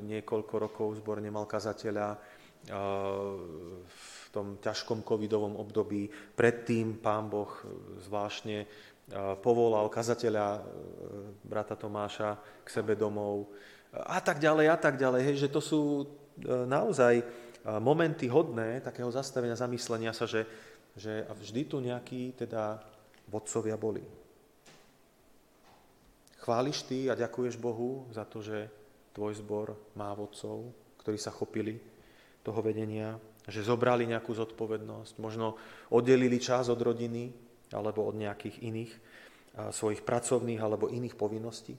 niekoľko 0.00 0.54
rokov 0.56 0.96
zbor 0.96 1.20
nemal 1.20 1.44
kazateľa, 1.44 2.16
v 3.88 4.24
tom 4.28 4.60
ťažkom 4.60 5.00
covidovom 5.00 5.56
období. 5.56 6.12
Predtým 6.12 7.00
pán 7.00 7.32
Boh 7.32 7.48
zvláštne 8.04 8.68
povolal 9.40 9.88
kazateľa 9.88 10.60
brata 11.40 11.72
Tomáša 11.72 12.36
k 12.60 12.68
sebe 12.68 13.00
domov 13.00 13.48
a 13.92 14.18
tak 14.22 14.38
ďalej 14.38 14.66
a 14.70 14.78
tak 14.78 14.94
ďalej. 14.96 15.20
Hej, 15.26 15.36
že 15.46 15.52
to 15.52 15.58
sú 15.58 15.80
e, 16.02 16.06
naozaj 16.46 17.22
momenty 17.60 18.24
hodné 18.24 18.80
takého 18.80 19.12
zastavenia, 19.12 19.52
zamyslenia 19.52 20.16
sa, 20.16 20.24
že, 20.24 20.48
že 20.96 21.28
vždy 21.28 21.62
tu 21.68 21.76
nejakí 21.84 22.32
teda 22.32 22.80
vodcovia 23.28 23.76
boli. 23.76 24.00
Chváliš 26.40 26.88
ty 26.88 27.12
a 27.12 27.18
ďakuješ 27.18 27.60
Bohu 27.60 28.08
za 28.16 28.24
to, 28.24 28.40
že 28.40 28.72
tvoj 29.12 29.36
zbor 29.44 29.76
má 29.92 30.08
vodcov, 30.16 30.72
ktorí 31.04 31.20
sa 31.20 31.28
chopili 31.28 31.76
toho 32.40 32.64
vedenia, 32.64 33.20
že 33.44 33.60
zobrali 33.60 34.08
nejakú 34.08 34.32
zodpovednosť, 34.32 35.20
možno 35.20 35.60
oddelili 35.92 36.40
čas 36.40 36.72
od 36.72 36.80
rodiny 36.80 37.28
alebo 37.76 38.08
od 38.08 38.16
nejakých 38.16 38.56
iných 38.64 38.92
svojich 39.68 40.00
pracovných 40.00 40.62
alebo 40.62 40.88
iných 40.88 41.18
povinností. 41.18 41.76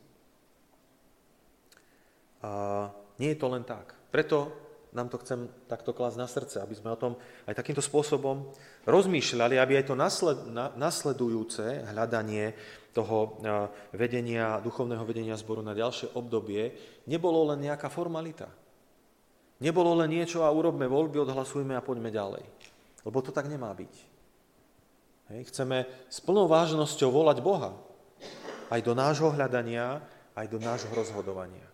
Nie 3.19 3.29
je 3.33 3.39
to 3.39 3.47
len 3.53 3.63
tak. 3.63 3.93
Preto 4.09 4.51
nám 4.91 5.07
to 5.07 5.23
chcem 5.23 5.47
takto 5.71 5.95
klásť 5.95 6.17
na 6.19 6.27
srdce, 6.27 6.59
aby 6.59 6.75
sme 6.75 6.91
o 6.91 6.99
tom 6.99 7.15
aj 7.47 7.55
takýmto 7.55 7.79
spôsobom 7.79 8.51
rozmýšľali, 8.83 9.55
aby 9.55 9.79
aj 9.79 9.87
to 9.87 9.95
nasledujúce 10.75 11.87
hľadanie 11.95 12.51
toho 12.91 13.39
vedenia, 13.95 14.59
duchovného 14.59 15.07
vedenia 15.07 15.39
zboru 15.39 15.63
na 15.63 15.71
ďalšie 15.71 16.11
obdobie 16.11 16.75
nebolo 17.07 17.47
len 17.47 17.63
nejaká 17.63 17.87
formalita. 17.87 18.51
Nebolo 19.63 19.95
len 19.95 20.11
niečo 20.11 20.43
a 20.43 20.51
urobme 20.51 20.91
voľby, 20.91 21.23
odhlasujme 21.23 21.71
a 21.77 21.85
poďme 21.85 22.11
ďalej. 22.11 22.43
Lebo 23.07 23.23
to 23.23 23.31
tak 23.31 23.47
nemá 23.47 23.71
byť. 23.71 23.93
Hej. 25.31 25.41
Chceme 25.55 25.87
s 26.11 26.19
plnou 26.19 26.51
vážnosťou 26.51 27.15
volať 27.15 27.39
Boha. 27.39 27.79
Aj 28.67 28.81
do 28.83 28.91
nášho 28.91 29.31
hľadania, 29.31 30.03
aj 30.35 30.51
do 30.51 30.59
nášho 30.59 30.91
rozhodovania. 30.91 31.70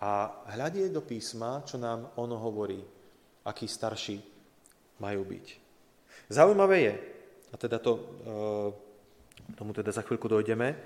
A 0.00 0.28
hľadieť 0.52 0.92
do 0.92 1.00
písma, 1.00 1.64
čo 1.64 1.80
nám 1.80 2.12
ono 2.20 2.36
hovorí, 2.36 2.80
akí 3.48 3.64
starší 3.64 4.20
majú 5.00 5.22
byť. 5.24 5.46
Zaujímavé 6.28 6.76
je, 6.82 6.94
a 7.52 7.54
teda 7.56 7.78
to, 7.80 7.92
e, 7.96 9.54
tomu 9.56 9.72
teda 9.72 9.94
za 9.94 10.04
chvíľku 10.04 10.28
dojdeme, 10.28 10.76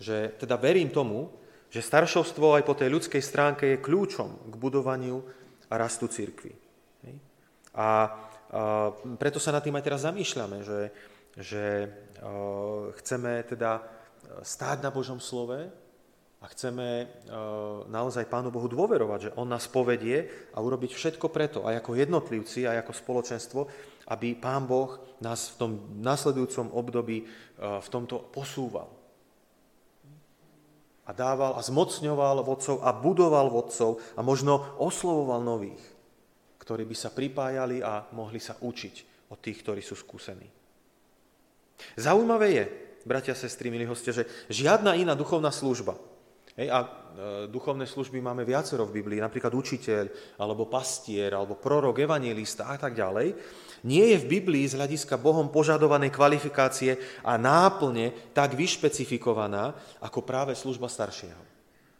že 0.00 0.32
teda 0.40 0.56
verím 0.56 0.88
tomu, 0.88 1.28
že 1.68 1.82
staršovstvo 1.82 2.54
aj 2.54 2.62
po 2.62 2.78
tej 2.78 2.88
ľudskej 2.94 3.18
stránke 3.18 3.64
je 3.66 3.82
kľúčom 3.82 4.48
k 4.48 4.54
budovaniu 4.54 5.18
a 5.66 5.74
rastu 5.74 6.06
církvy. 6.06 6.54
A, 7.74 8.14
preto 9.18 9.42
sa 9.42 9.50
nad 9.50 9.58
tým 9.66 9.74
aj 9.74 9.82
teraz 9.82 10.06
zamýšľame, 10.06 10.62
že, 10.62 10.94
že 11.34 11.90
chceme 13.02 13.42
teda 13.50 13.82
stáť 14.46 14.78
na 14.78 14.94
Božom 14.94 15.18
slove 15.18 15.66
a 16.44 16.46
chceme 16.52 17.08
naozaj 17.88 18.28
Pánu 18.28 18.52
Bohu 18.52 18.68
dôverovať, 18.68 19.32
že 19.32 19.34
On 19.40 19.48
nás 19.48 19.64
povedie 19.64 20.28
a 20.52 20.60
urobiť 20.60 20.92
všetko 20.92 21.32
preto, 21.32 21.64
aj 21.64 21.80
ako 21.80 21.96
jednotlivci, 21.96 22.68
aj 22.68 22.84
ako 22.84 22.92
spoločenstvo, 22.92 23.60
aby 24.12 24.36
Pán 24.36 24.68
Boh 24.68 25.00
nás 25.24 25.56
v 25.56 25.64
tom 25.64 25.70
nasledujúcom 26.04 26.68
období 26.76 27.24
v 27.56 27.88
tomto 27.88 28.28
posúval. 28.28 28.92
A 31.08 31.16
dával 31.16 31.56
a 31.56 31.64
zmocňoval 31.64 32.44
vodcov 32.44 32.84
a 32.84 32.92
budoval 32.92 33.48
vodcov 33.48 34.04
a 34.12 34.20
možno 34.20 34.76
oslovoval 34.76 35.40
nových, 35.40 35.80
ktorí 36.60 36.84
by 36.84 36.96
sa 36.96 37.08
pripájali 37.08 37.80
a 37.80 38.04
mohli 38.12 38.36
sa 38.36 38.60
učiť 38.60 39.28
od 39.32 39.40
tých, 39.40 39.64
ktorí 39.64 39.80
sú 39.80 39.96
skúsení. 39.96 40.48
Zaujímavé 41.96 42.48
je, 42.52 42.64
bratia 43.08 43.32
sestry, 43.32 43.72
milí 43.72 43.88
hostia, 43.88 44.12
že 44.12 44.28
žiadna 44.52 44.96
iná 45.00 45.16
duchovná 45.16 45.48
služba, 45.48 45.96
Hej, 46.54 46.70
a 46.70 46.86
e, 46.86 46.88
duchovné 47.50 47.82
služby 47.82 48.22
máme 48.22 48.46
viacero 48.46 48.86
v 48.86 49.02
Biblii, 49.02 49.18
napríklad 49.18 49.50
učiteľ, 49.50 50.38
alebo 50.38 50.70
pastier, 50.70 51.34
alebo 51.34 51.58
prorok, 51.58 51.98
evangelista 51.98 52.70
a 52.70 52.78
tak 52.78 52.94
ďalej. 52.94 53.34
Nie 53.90 54.14
je 54.14 54.22
v 54.22 54.38
Biblii 54.38 54.62
z 54.62 54.78
hľadiska 54.78 55.18
Bohom 55.18 55.50
požadovanej 55.50 56.14
kvalifikácie 56.14 56.94
a 57.26 57.34
náplne 57.34 58.30
tak 58.30 58.54
vyšpecifikovaná 58.54 59.74
ako 59.98 60.22
práve 60.22 60.54
služba 60.54 60.86
staršieho. 60.86 61.42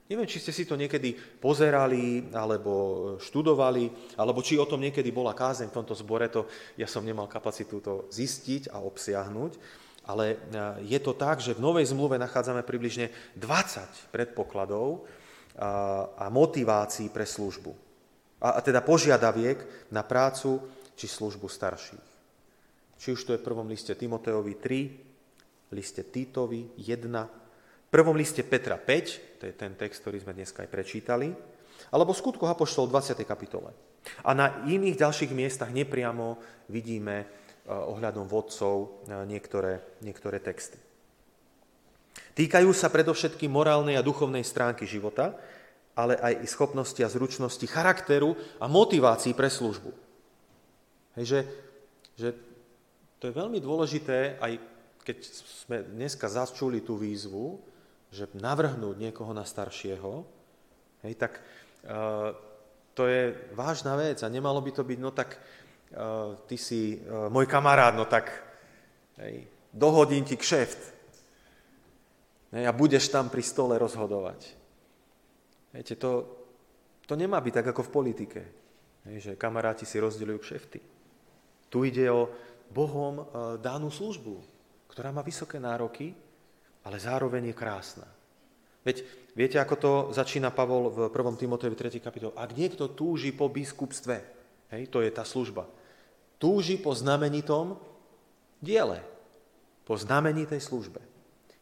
Neviem, 0.07 0.31
či 0.31 0.39
ste 0.39 0.55
si 0.55 0.63
to 0.63 0.79
niekedy 0.79 1.19
pozerali, 1.43 2.31
alebo 2.31 2.73
študovali, 3.19 4.15
alebo 4.15 4.39
či 4.39 4.55
o 4.55 4.69
tom 4.71 4.87
niekedy 4.87 5.11
bola 5.11 5.35
kázeň 5.35 5.73
v 5.73 5.77
tomto 5.83 5.99
zbore, 5.99 6.31
to 6.31 6.47
ja 6.79 6.87
som 6.87 7.03
nemal 7.03 7.27
kapacitu 7.27 7.83
to 7.83 8.07
zistiť 8.07 8.71
a 8.71 8.79
obsiahnuť. 8.79 9.83
Ale 10.05 10.25
e, 10.33 10.37
je 10.85 10.99
to 11.01 11.17
tak, 11.17 11.41
že 11.41 11.57
v 11.57 11.65
Novej 11.65 11.89
zmluve 11.91 12.21
nachádzame 12.21 12.61
približne 12.63 13.09
20 13.41 14.13
predpokladov 14.13 15.09
a 16.19 16.27
motivácií 16.35 17.15
pre 17.15 17.23
službu. 17.23 17.71
A 18.43 18.59
teda 18.59 18.83
požiadaviek 18.83 19.87
na 19.95 20.03
prácu 20.03 20.59
či 20.99 21.07
službu 21.07 21.47
starších. 21.47 22.09
Či 22.99 23.09
už 23.15 23.21
to 23.23 23.33
je 23.35 23.41
v 23.41 23.47
prvom 23.47 23.71
liste 23.71 23.95
Timoteovi 23.95 24.55
3, 24.59 25.73
liste 25.75 26.03
Titovi 26.11 26.75
1, 26.75 27.07
v 27.07 27.89
prvom 27.91 28.19
liste 28.19 28.43
Petra 28.43 28.75
5, 28.75 29.39
to 29.39 29.47
je 29.47 29.55
ten 29.55 29.79
text, 29.79 30.03
ktorý 30.03 30.27
sme 30.27 30.35
dneska 30.35 30.67
aj 30.67 30.71
prečítali, 30.71 31.31
alebo 31.95 32.11
skutku 32.11 32.43
Apoštol 32.51 32.91
20. 32.91 33.23
kapitole. 33.23 33.71
A 34.27 34.31
na 34.37 34.67
iných 34.67 35.01
ďalších 35.01 35.33
miestach 35.33 35.71
nepriamo 35.73 36.37
vidíme 36.69 37.44
ohľadom 37.69 38.29
vodcov 38.29 39.05
eh, 39.09 39.25
niektoré, 39.25 39.81
niektoré 40.05 40.41
texty. 40.41 40.77
Týkajú 42.35 42.71
sa 42.75 42.91
predovšetkým 42.91 43.51
morálnej 43.51 43.97
a 43.99 44.05
duchovnej 44.05 44.43
stránky 44.43 44.85
života, 44.85 45.39
ale 45.95 46.19
aj 46.19 46.43
i 46.43 46.47
schopnosti 46.51 46.99
a 47.01 47.11
zručnosti 47.11 47.63
charakteru 47.71 48.35
a 48.59 48.67
motivácií 48.67 49.33
pre 49.39 49.47
službu. 49.47 49.95
Hej, 51.15 51.25
že, 51.25 51.41
že 52.19 52.29
to 53.23 53.31
je 53.31 53.39
veľmi 53.39 53.63
dôležité, 53.63 54.43
aj 54.43 54.59
keď 55.07 55.19
sme 55.63 55.77
dneska 55.95 56.27
začuli 56.27 56.83
tú 56.83 56.99
výzvu, 56.99 57.63
že 58.11 58.27
navrhnúť 58.35 58.99
niekoho 58.99 59.31
na 59.31 59.47
staršieho, 59.47 60.27
hej, 61.07 61.15
tak 61.15 61.39
uh, 61.87 62.35
to 62.99 63.07
je 63.07 63.31
vážna 63.55 63.95
vec 63.95 64.19
a 64.27 64.31
nemalo 64.31 64.59
by 64.59 64.75
to 64.75 64.83
byť, 64.83 64.99
no 64.99 65.15
tak 65.15 65.39
Eh, 65.39 65.64
ty 66.51 66.57
si 66.59 66.99
eh, 66.99 67.31
môj 67.31 67.47
kamarát, 67.47 67.95
no 67.95 68.05
tak 68.05 68.31
hej, 69.23 69.47
dohodím 69.71 70.27
ti 70.27 70.35
kšeft. 70.35 70.83
Hej, 72.55 72.65
a 72.71 72.73
budeš 72.75 73.11
tam 73.11 73.31
pri 73.31 73.43
stole 73.43 73.79
rozhodovať. 73.79 74.55
Viete, 75.75 75.99
to, 75.99 76.27
to 77.07 77.19
nemá 77.19 77.43
byť 77.43 77.55
tak 77.63 77.67
ako 77.75 77.83
v 77.91 77.95
politike, 77.95 78.41
hej, 79.11 79.17
že 79.19 79.33
kamaráti 79.39 79.83
si 79.87 79.99
rozdeľujú 79.99 80.39
kšefty. 80.39 80.81
Tu 81.67 81.79
ide 81.91 82.07
o 82.11 82.31
Bohom 82.71 83.15
eh, 83.19 83.25
danú 83.63 83.91
službu, 83.91 84.35
ktorá 84.91 85.11
má 85.15 85.23
vysoké 85.23 85.59
nároky, 85.59 86.15
ale 86.85 86.97
zároveň 87.01 87.51
je 87.51 87.57
krásna. 87.57 88.07
Veď 88.85 89.01
viete, 89.33 89.57
ako 89.57 89.75
to 89.81 89.93
začína 90.13 90.53
Pavol 90.53 90.93
v 90.93 90.99
1. 91.09 91.41
Timotejovi 91.41 91.73
3. 91.73 92.05
kapitole? 92.05 92.37
Ak 92.37 92.53
niekto 92.53 92.93
túži 92.93 93.33
po 93.33 93.49
biskupstve, 93.49 94.21
hej, 94.77 94.93
to 94.93 95.01
je 95.01 95.09
tá 95.09 95.25
služba, 95.25 95.65
túži 96.45 96.77
po 96.77 96.93
znamenitom 96.93 97.81
diele, 98.61 99.01
po 99.89 99.97
znamenitej 99.97 100.61
službe. 100.61 101.01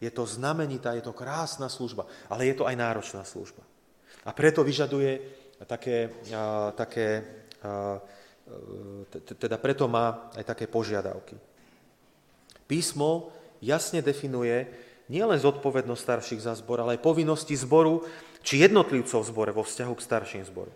Je 0.03 0.11
to 0.11 0.27
znamenitá, 0.27 0.99
je 0.99 1.07
to 1.07 1.15
krásna 1.15 1.71
služba, 1.71 2.11
ale 2.27 2.51
je 2.51 2.59
to 2.59 2.67
aj 2.67 2.75
náročná 2.75 3.23
služba. 3.23 3.63
A 4.27 4.35
preto 4.35 4.67
vyžaduje 4.67 5.23
také, 5.71 6.11
také 6.75 7.23
teda 9.39 9.57
preto 9.63 9.87
má 9.87 10.35
aj 10.35 10.43
také 10.51 10.67
požiadavky. 10.67 11.39
Písmo 12.67 13.31
jasne 13.63 14.03
definuje 14.03 14.67
nielen 15.07 15.39
zodpovednosť 15.39 16.03
starších 16.03 16.43
za 16.43 16.59
zbor, 16.59 16.83
ale 16.83 16.99
aj 16.99 17.07
povinnosti 17.07 17.55
zboru 17.55 18.03
či 18.43 18.67
jednotlivcov 18.67 19.23
v 19.23 19.31
zbore 19.31 19.51
vo 19.55 19.63
vzťahu 19.63 19.95
k 19.95 20.03
starším 20.03 20.43
zboru. 20.51 20.75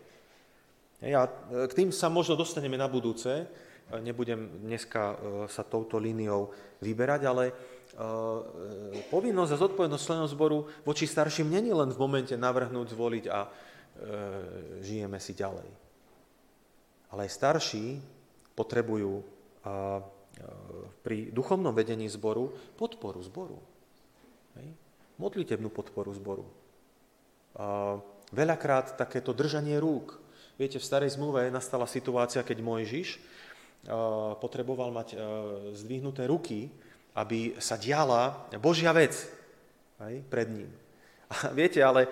Ja, 1.03 1.27
k 1.51 1.73
tým 1.75 1.91
sa 1.91 2.07
možno 2.07 2.39
dostaneme 2.39 2.79
na 2.79 2.87
budúce, 2.87 3.51
Nebudem 3.87 4.67
dneska 4.67 5.15
e, 5.15 5.17
sa 5.47 5.63
touto 5.63 6.03
líniou 6.03 6.51
vyberať, 6.83 7.23
ale 7.23 7.45
e, 7.47 7.53
povinnosť 9.15 9.53
a 9.55 9.63
zodpovednosť 9.63 10.03
členov 10.03 10.29
zboru 10.35 10.59
voči 10.83 11.07
starším 11.07 11.55
není 11.55 11.71
len 11.71 11.95
v 11.95 12.03
momente 12.03 12.35
navrhnúť, 12.35 12.91
zvoliť 12.91 13.25
a 13.31 13.47
e, 13.47 13.51
žijeme 14.83 15.23
si 15.23 15.39
ďalej. 15.39 15.71
Ale 17.15 17.31
aj 17.31 17.37
starší 17.39 18.03
potrebujú 18.59 19.23
pri 21.07 21.31
duchovnom 21.31 21.71
vedení 21.71 22.11
zboru 22.11 22.51
podporu 22.75 23.23
zboru. 23.23 23.59
Modlitebnú 25.17 25.71
podporu 25.71 26.11
zboru. 26.11 26.47
Veľakrát 28.35 28.99
takéto 28.99 29.31
držanie 29.31 29.79
rúk. 29.79 30.19
Viete, 30.59 30.83
v 30.83 30.89
starej 30.89 31.15
zmluve 31.15 31.47
nastala 31.51 31.87
situácia, 31.87 32.43
keď 32.43 32.59
Mojžiš 32.59 33.23
potreboval 34.43 34.91
mať 34.91 35.09
eh, 35.15 35.19
zdvihnuté 35.79 36.27
ruky, 36.27 36.71
aby 37.17 37.57
sa 37.63 37.79
diala 37.79 38.51
Božia 38.59 38.93
vec 38.93 39.15
aj, 40.03 40.15
pred 40.29 40.49
ním. 40.51 40.71
A 41.33 41.51
viete, 41.51 41.83
ale 41.83 42.07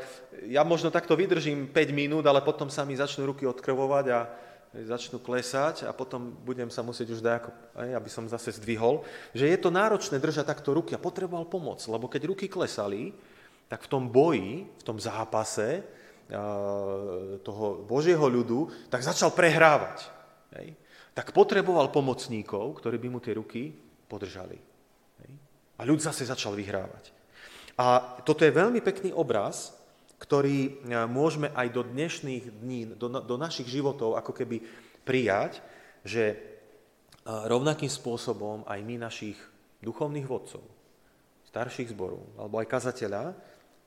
ja 0.50 0.66
možno 0.66 0.90
takto 0.90 1.14
vydržím 1.14 1.70
5 1.70 1.94
minút, 1.94 2.26
ale 2.26 2.42
potom 2.42 2.66
sa 2.66 2.82
mi 2.82 2.98
začnú 2.98 3.30
ruky 3.30 3.46
odkrvovať 3.46 4.06
a 4.10 4.26
začnú 4.74 5.22
klesať 5.22 5.86
a 5.86 5.94
potom 5.94 6.34
budem 6.42 6.66
sa 6.66 6.82
musieť 6.82 7.14
už 7.14 7.22
dať, 7.22 7.46
aby 7.94 8.10
som 8.10 8.26
zase 8.26 8.58
zdvihol, 8.58 9.06
že 9.30 9.46
je 9.46 9.54
to 9.54 9.70
náročné 9.70 10.18
držať 10.18 10.50
takto 10.50 10.74
ruky 10.74 10.98
a 10.98 11.02
potreboval 11.02 11.46
pomoc, 11.46 11.78
lebo 11.86 12.10
keď 12.10 12.26
ruky 12.26 12.50
klesali, 12.50 13.14
tak 13.70 13.86
v 13.86 13.90
tom 13.94 14.10
boji, 14.10 14.66
v 14.66 14.82
tom 14.82 14.98
zápase 14.98 15.78
eh, 15.78 16.34
toho 17.38 17.86
Božieho 17.86 18.26
ľudu, 18.26 18.90
tak 18.90 19.06
začal 19.06 19.30
prehrávať. 19.30 20.10
Hej? 20.58 20.74
Tak 21.14 21.30
potreboval 21.30 21.94
pomocníkov, 21.94 22.82
ktorí 22.82 22.98
by 22.98 23.08
mu 23.08 23.18
tie 23.22 23.38
ruky 23.38 23.70
podržali. 24.10 24.58
A 25.78 25.82
ľud 25.86 26.02
zase 26.02 26.26
začal 26.26 26.58
vyhrávať. 26.58 27.14
A 27.78 28.18
toto 28.22 28.46
je 28.46 28.54
veľmi 28.54 28.78
pekný 28.82 29.10
obraz, 29.10 29.74
ktorý 30.22 30.58
e, 30.62 30.70
môžeme 31.10 31.50
aj 31.50 31.68
do 31.74 31.82
dnešných 31.82 32.44
dní, 32.62 32.94
do, 32.94 33.10
do 33.10 33.34
našich 33.34 33.66
životov 33.66 34.14
ako 34.14 34.30
keby 34.30 34.62
prijať, 35.02 35.58
že 36.06 36.24
e, 36.30 36.36
rovnakým 37.26 37.90
spôsobom 37.90 38.62
aj 38.70 38.78
my 38.86 39.02
našich 39.02 39.34
duchovných 39.82 40.22
vodcov, 40.22 40.62
starších 41.50 41.90
zborov 41.90 42.22
alebo 42.38 42.62
aj 42.62 42.70
kazateľa 42.70 43.34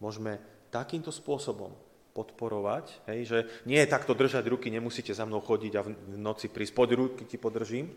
môžeme 0.03 0.37
takýmto 0.67 1.15
spôsobom 1.15 1.71
podporovať, 2.17 3.05
hej, 3.13 3.19
že 3.29 3.39
nie 3.69 3.77
je 3.77 3.93
takto 3.93 4.17
držať 4.17 4.49
ruky, 4.49 4.73
nemusíte 4.73 5.13
za 5.13 5.29
mnou 5.29 5.45
chodiť 5.45 5.73
a 5.77 5.85
v 5.85 6.17
noci 6.17 6.49
prísť, 6.49 6.73
poď 6.73 6.89
ruky 6.97 7.29
ti 7.29 7.37
podržím, 7.37 7.93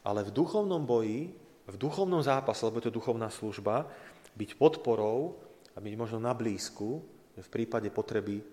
ale 0.00 0.24
v 0.24 0.32
duchovnom 0.32 0.88
boji, 0.88 1.28
v 1.68 1.76
duchovnom 1.76 2.24
zápase, 2.24 2.64
lebo 2.64 2.80
je 2.80 2.88
to 2.88 2.96
duchovná 2.96 3.28
služba, 3.28 3.84
byť 4.32 4.56
podporou 4.56 5.36
a 5.76 5.78
byť 5.84 5.94
možno 6.00 6.18
na 6.24 6.32
blízku, 6.32 7.04
v 7.34 7.48
prípade 7.50 7.90
potreby 7.90 8.40
e, 8.40 8.44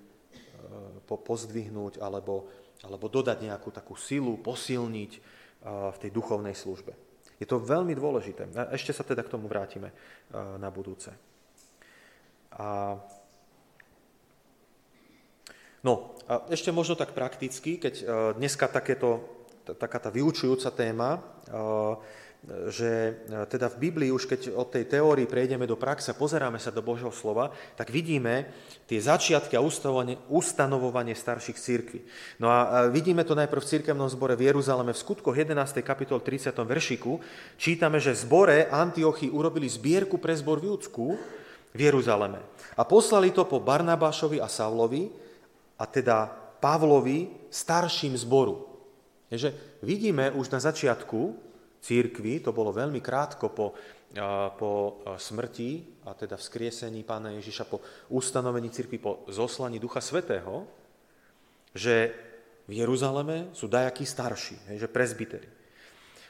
pozdvihnúť 1.05 2.01
alebo, 2.01 2.49
alebo 2.81 3.05
dodať 3.07 3.45
nejakú 3.45 3.69
takú 3.69 3.93
silu, 3.93 4.41
posilniť 4.41 5.11
e, 5.13 5.19
v 5.93 5.97
tej 6.01 6.11
duchovnej 6.11 6.57
službe. 6.57 6.93
Je 7.37 7.49
to 7.49 7.61
veľmi 7.61 7.93
dôležité. 7.97 8.53
A 8.53 8.73
ešte 8.73 8.93
sa 8.93 9.01
teda 9.01 9.25
k 9.25 9.33
tomu 9.33 9.45
vrátime 9.45 9.89
e, 9.89 9.95
na 10.57 10.69
budúce. 10.73 11.13
A 12.57 12.97
No 15.81 16.13
a 16.29 16.45
ešte 16.53 16.69
možno 16.69 16.93
tak 16.93 17.17
prakticky, 17.17 17.81
keď 17.81 17.93
e, 17.97 18.03
dneska 18.37 18.69
takéto, 18.69 19.25
taká 19.65 19.97
tá 19.97 20.13
vyučujúca 20.13 20.69
téma, 20.69 21.17
e, 21.17 21.19
že 22.73 23.21
teda 23.53 23.69
v 23.69 23.77
Biblii 23.77 24.09
už 24.09 24.25
keď 24.25 24.57
od 24.57 24.73
tej 24.73 24.89
teórii 24.89 25.29
prejdeme 25.29 25.69
do 25.69 25.77
praxe, 25.77 26.17
pozeráme 26.17 26.57
sa 26.57 26.73
do 26.73 26.81
Božieho 26.81 27.13
slova, 27.13 27.53
tak 27.77 27.93
vidíme 27.93 28.49
tie 28.89 28.97
začiatky 28.97 29.53
a 29.53 29.61
ustanovovanie 30.25 31.13
starších 31.13 31.61
církví. 31.61 32.01
No 32.41 32.49
a 32.49 32.89
vidíme 32.89 33.21
to 33.21 33.37
najprv 33.37 33.61
v 33.61 33.71
církevnom 33.77 34.09
zbore 34.09 34.33
v 34.33 34.49
Jeruzaleme 34.49 34.89
v 34.89 35.01
skutkoch 35.05 35.37
11. 35.37 35.85
kapitol 35.85 36.17
30. 36.25 36.49
veršiku. 36.65 37.21
Čítame, 37.61 38.01
že 38.01 38.17
zbore 38.17 38.65
Antiochy 38.73 39.29
urobili 39.29 39.69
zbierku 39.69 40.17
pre 40.17 40.33
zbor 40.33 40.65
v 40.65 40.73
Júdsku 40.73 41.05
v 41.77 41.79
Jeruzaleme. 41.79 42.41
A 42.73 42.81
poslali 42.89 43.29
to 43.29 43.45
po 43.45 43.61
Barnabášovi 43.61 44.41
a 44.41 44.49
Savlovi, 44.49 45.13
a 45.81 45.83
teda 45.89 46.29
Pavlovi, 46.61 47.49
starším 47.49 48.13
zboru. 48.13 48.69
Takže 49.33 49.81
vidíme 49.81 50.29
už 50.29 50.53
na 50.53 50.61
začiatku, 50.61 51.49
církvy, 51.81 52.45
to 52.45 52.53
bolo 52.53 52.69
veľmi 52.69 53.01
krátko 53.01 53.49
po, 53.49 53.73
po 54.61 55.01
smrti 55.17 55.81
a 56.05 56.13
teda 56.13 56.37
vzkriesení 56.37 57.01
pána 57.01 57.33
Ježiša, 57.41 57.65
po 57.65 57.81
ustanovení 58.13 58.69
církvy, 58.69 59.01
po 59.01 59.25
zoslaní 59.25 59.81
Ducha 59.81 59.97
Svetého, 59.97 60.69
že 61.73 62.13
v 62.69 62.85
Jeruzaleme 62.85 63.49
sú 63.57 63.65
dajakí 63.65 64.05
starší, 64.05 64.77
že 64.77 64.85
presbyteri. 64.85 65.49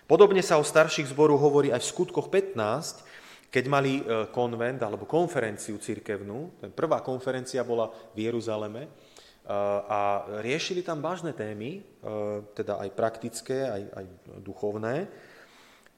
Podobne 0.08 0.40
sa 0.40 0.56
o 0.56 0.64
starších 0.64 1.12
zboru 1.12 1.36
hovorí 1.36 1.76
aj 1.76 1.84
v 1.84 1.92
skutkoch 1.92 2.32
15, 2.32 3.52
keď 3.52 3.64
mali 3.68 4.00
e, 4.00 4.04
konvent 4.32 4.80
alebo 4.80 5.04
konferenciu 5.04 5.76
církevnú. 5.76 6.64
Prvá 6.72 7.04
konferencia 7.04 7.68
bola 7.68 7.92
v 8.16 8.32
Jeruzaleme 8.32 9.11
a 9.90 10.26
riešili 10.40 10.86
tam 10.86 11.02
vážne 11.02 11.34
témy, 11.34 11.82
e, 11.82 11.82
teda 12.54 12.78
aj 12.78 12.90
praktické, 12.94 13.66
aj, 13.66 13.84
aj 13.98 14.06
duchovné. 14.38 15.10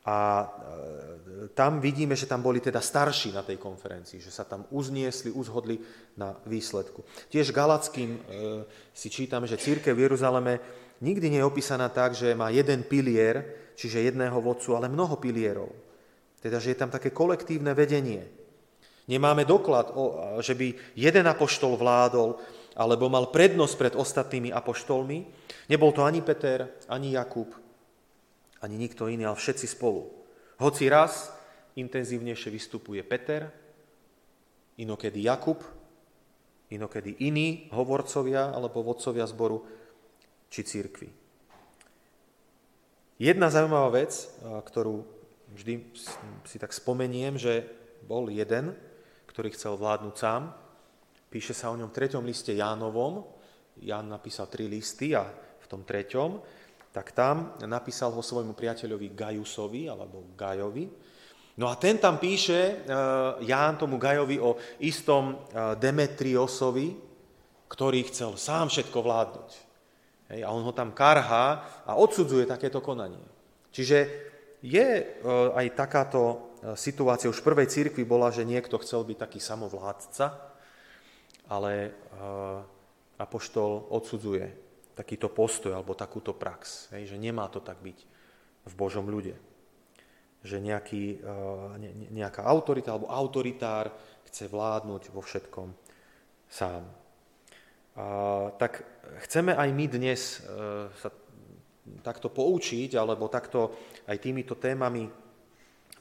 A 0.03 0.19
e, 0.43 0.47
tam 1.51 1.83
vidíme, 1.83 2.15
že 2.15 2.27
tam 2.27 2.39
boli 2.39 2.63
teda 2.63 2.79
starší 2.79 3.35
na 3.35 3.43
tej 3.43 3.59
konferencii, 3.59 4.23
že 4.23 4.31
sa 4.31 4.47
tam 4.47 4.63
uzniesli, 4.71 5.31
uzhodli 5.31 5.79
na 6.15 6.35
výsledku. 6.47 7.03
Tiež 7.27 7.51
Galackým 7.51 8.15
e, 8.15 8.19
si 8.95 9.11
čítame, 9.11 9.47
že 9.47 9.59
církev 9.59 9.91
v 9.91 10.07
Jeruzaleme 10.07 10.53
nikdy 11.03 11.35
nie 11.35 11.41
je 11.43 11.49
opísaná 11.49 11.91
tak, 11.91 12.15
že 12.15 12.35
má 12.35 12.47
jeden 12.47 12.87
pilier, 12.87 13.43
čiže 13.75 14.07
jedného 14.07 14.39
vodcu, 14.39 14.75
ale 14.79 14.87
mnoho 14.87 15.19
pilierov. 15.19 15.71
Teda, 16.39 16.59
že 16.63 16.75
je 16.75 16.79
tam 16.79 16.91
také 16.91 17.11
kolektívne 17.11 17.75
vedenie. 17.75 18.23
Nemáme 19.03 19.43
doklad, 19.43 19.91
že 20.39 20.55
by 20.55 20.95
jeden 20.95 21.27
apoštol 21.27 21.75
vládol, 21.75 22.39
alebo 22.73 23.09
mal 23.09 23.29
prednosť 23.29 23.75
pred 23.77 23.93
ostatnými 23.93 24.49
apoštolmi. 24.49 25.17
Nebol 25.69 25.91
to 25.93 26.01
ani 26.05 26.25
Peter, 26.25 26.69
ani 26.89 27.13
Jakub, 27.13 27.53
ani 28.61 28.75
nikto 28.77 29.05
iný, 29.07 29.29
ale 29.29 29.37
všetci 29.37 29.67
spolu. 29.69 30.09
Hoci 30.57 30.89
raz 30.89 31.29
intenzívnejšie 31.77 32.49
vystupuje 32.49 33.01
Peter, 33.05 33.49
inokedy 34.77 35.25
Jakub, 35.25 35.61
inokedy 36.73 37.21
iní 37.29 37.69
hovorcovia 37.69 38.49
alebo 38.49 38.81
vodcovia 38.81 39.29
zboru 39.29 39.61
či 40.49 40.65
církvy. 40.65 41.09
Jedna 43.21 43.53
zaujímavá 43.53 43.93
vec, 43.93 44.25
ktorú 44.41 45.05
vždy 45.53 45.93
si 46.49 46.57
tak 46.57 46.73
spomeniem, 46.73 47.37
že 47.37 47.69
bol 48.09 48.25
jeden, 48.33 48.73
ktorý 49.29 49.53
chcel 49.53 49.77
vládnuť 49.77 50.15
sám. 50.17 50.62
Píše 51.33 51.57
sa 51.57 51.73
o 51.73 51.79
ňom 51.81 51.89
v 51.89 51.97
treťom 51.97 52.21
liste 52.21 52.53
Jánovom. 52.53 53.25
Ján 53.81 54.05
napísal 54.05 54.45
tri 54.53 54.69
listy 54.69 55.17
a 55.17 55.25
v 55.33 55.65
tom 55.65 55.81
treťom 55.81 56.61
tak 56.93 57.09
tam 57.17 57.57
napísal 57.65 58.13
ho 58.13 58.21
svojmu 58.21 58.53
priateľovi 58.53 59.17
Gajusovi 59.17 59.89
alebo 59.89 60.29
Gajovi. 60.37 60.85
No 61.57 61.65
a 61.65 61.73
ten 61.73 61.97
tam 61.97 62.21
píše, 62.21 62.53
e, 62.53 62.73
Ján 63.49 63.81
tomu 63.81 63.97
Gajovi 63.97 64.37
o 64.37 64.61
istom 64.77 65.33
e, 65.33 65.35
Demetriosovi, 65.81 66.93
ktorý 67.65 68.05
chcel 68.13 68.37
sám 68.37 68.69
všetko 68.69 68.99
vládnuť. 69.01 69.49
Hej, 70.33 70.39
a 70.45 70.49
on 70.53 70.61
ho 70.61 70.73
tam 70.73 70.93
karhá 70.93 71.81
a 71.81 71.97
odsudzuje 71.97 72.45
takéto 72.45 72.77
konanie. 72.77 73.25
Čiže 73.73 73.97
je 74.61 74.87
e, 75.01 75.03
aj 75.57 75.73
takáto 75.73 76.53
situácia, 76.79 77.27
už 77.27 77.43
v 77.43 77.47
prvej 77.51 77.67
církvi 77.67 78.07
bola, 78.07 78.31
že 78.31 78.47
niekto 78.47 78.79
chcel 78.79 79.03
byť 79.03 79.17
taký 79.19 79.41
samovládca, 79.41 80.52
ale 81.51 81.91
apoštol 83.19 83.91
odsudzuje 83.91 84.45
takýto 84.93 85.29
postoj 85.29 85.73
alebo 85.73 85.97
takúto 85.97 86.37
prax, 86.37 86.93
že 86.93 87.17
nemá 87.17 87.49
to 87.49 87.59
tak 87.59 87.81
byť 87.81 87.97
v 88.69 88.73
Božom 88.77 89.09
ľude. 89.09 89.35
Že 90.43 90.57
nejaký, 90.59 91.03
eh, 91.17 91.71
ne, 91.79 91.89
nejaká 92.13 92.45
autorita 92.45 92.93
alebo 92.93 93.09
autoritár 93.09 93.91
chce 94.29 94.49
vládnuť 94.49 95.13
vo 95.13 95.21
všetkom 95.21 95.69
sám. 96.49 96.83
Tak 98.57 98.71
chceme 99.29 99.53
aj 99.53 99.69
my 99.69 99.85
dnes 99.85 100.41
e, 100.41 100.49
sa 100.97 101.13
takto 102.01 102.33
poučiť, 102.33 102.97
alebo 102.97 103.29
takto 103.29 103.69
aj 104.09 104.17
týmito 104.17 104.57
témami 104.57 105.05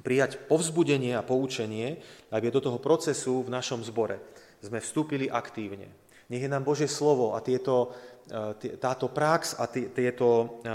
prijať 0.01 0.41
povzbudenie 0.49 1.13
a 1.13 1.21
poučenie, 1.21 2.01
aby 2.33 2.49
do 2.49 2.65
toho 2.65 2.81
procesu 2.81 3.45
v 3.45 3.53
našom 3.53 3.85
zbore 3.85 4.32
sme 4.63 4.79
vstúpili 4.79 5.27
aktívne. 5.27 5.91
Nech 6.31 6.41
je 6.41 6.49
nám 6.49 6.65
Božie 6.65 6.89
slovo 6.89 7.35
a 7.35 7.43
tieto 7.43 7.93
E, 8.23 8.79
táto 8.79 9.11
prax 9.11 9.59
a 9.59 9.67
tieto 9.67 10.63
e, 10.63 10.71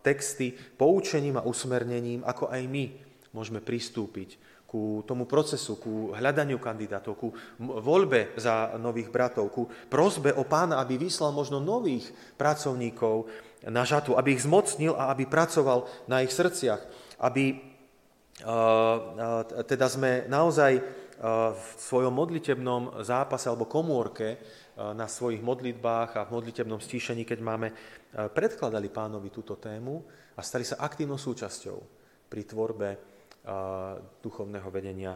texty 0.00 0.56
poučením 0.56 1.36
a 1.36 1.44
usmernením, 1.44 2.24
ako 2.24 2.48
aj 2.48 2.62
my 2.64 2.84
môžeme 3.36 3.60
pristúpiť 3.60 4.40
ku 4.64 5.04
tomu 5.04 5.28
procesu, 5.28 5.76
ku 5.76 6.16
hľadaniu 6.16 6.56
kandidátov, 6.56 7.12
ku 7.20 7.28
voľbe 7.60 8.32
za 8.40 8.72
nových 8.80 9.12
bratov, 9.12 9.52
ku 9.52 9.68
prozbe 9.68 10.32
o 10.32 10.48
pána, 10.48 10.80
aby 10.80 10.96
vyslal 10.96 11.28
možno 11.28 11.60
nových 11.60 12.08
pracovníkov 12.40 13.28
na 13.68 13.84
žatu, 13.84 14.16
aby 14.16 14.32
ich 14.32 14.48
zmocnil 14.48 14.96
a 14.96 15.12
aby 15.12 15.28
pracoval 15.28 15.84
na 16.08 16.24
ich 16.24 16.32
srdciach, 16.32 16.80
aby 17.20 17.52
e, 17.52 17.56
teda 19.68 19.92
sme 19.92 20.24
naozaj 20.24 21.01
v 21.22 21.64
svojom 21.78 22.10
modlitebnom 22.10 23.06
zápase 23.06 23.46
alebo 23.46 23.70
komórke 23.70 24.42
na 24.74 25.06
svojich 25.06 25.38
modlitbách 25.38 26.18
a 26.18 26.26
v 26.26 26.34
modlitebnom 26.34 26.82
stíšení, 26.82 27.22
keď 27.22 27.38
máme 27.38 27.68
predkladali 28.34 28.90
pánovi 28.90 29.30
túto 29.30 29.54
tému 29.54 30.02
a 30.34 30.42
stali 30.42 30.66
sa 30.66 30.82
aktívnou 30.82 31.14
súčasťou 31.14 31.78
pri 32.26 32.42
tvorbe 32.42 32.88
duchovného 34.18 34.68
vedenia 34.74 35.14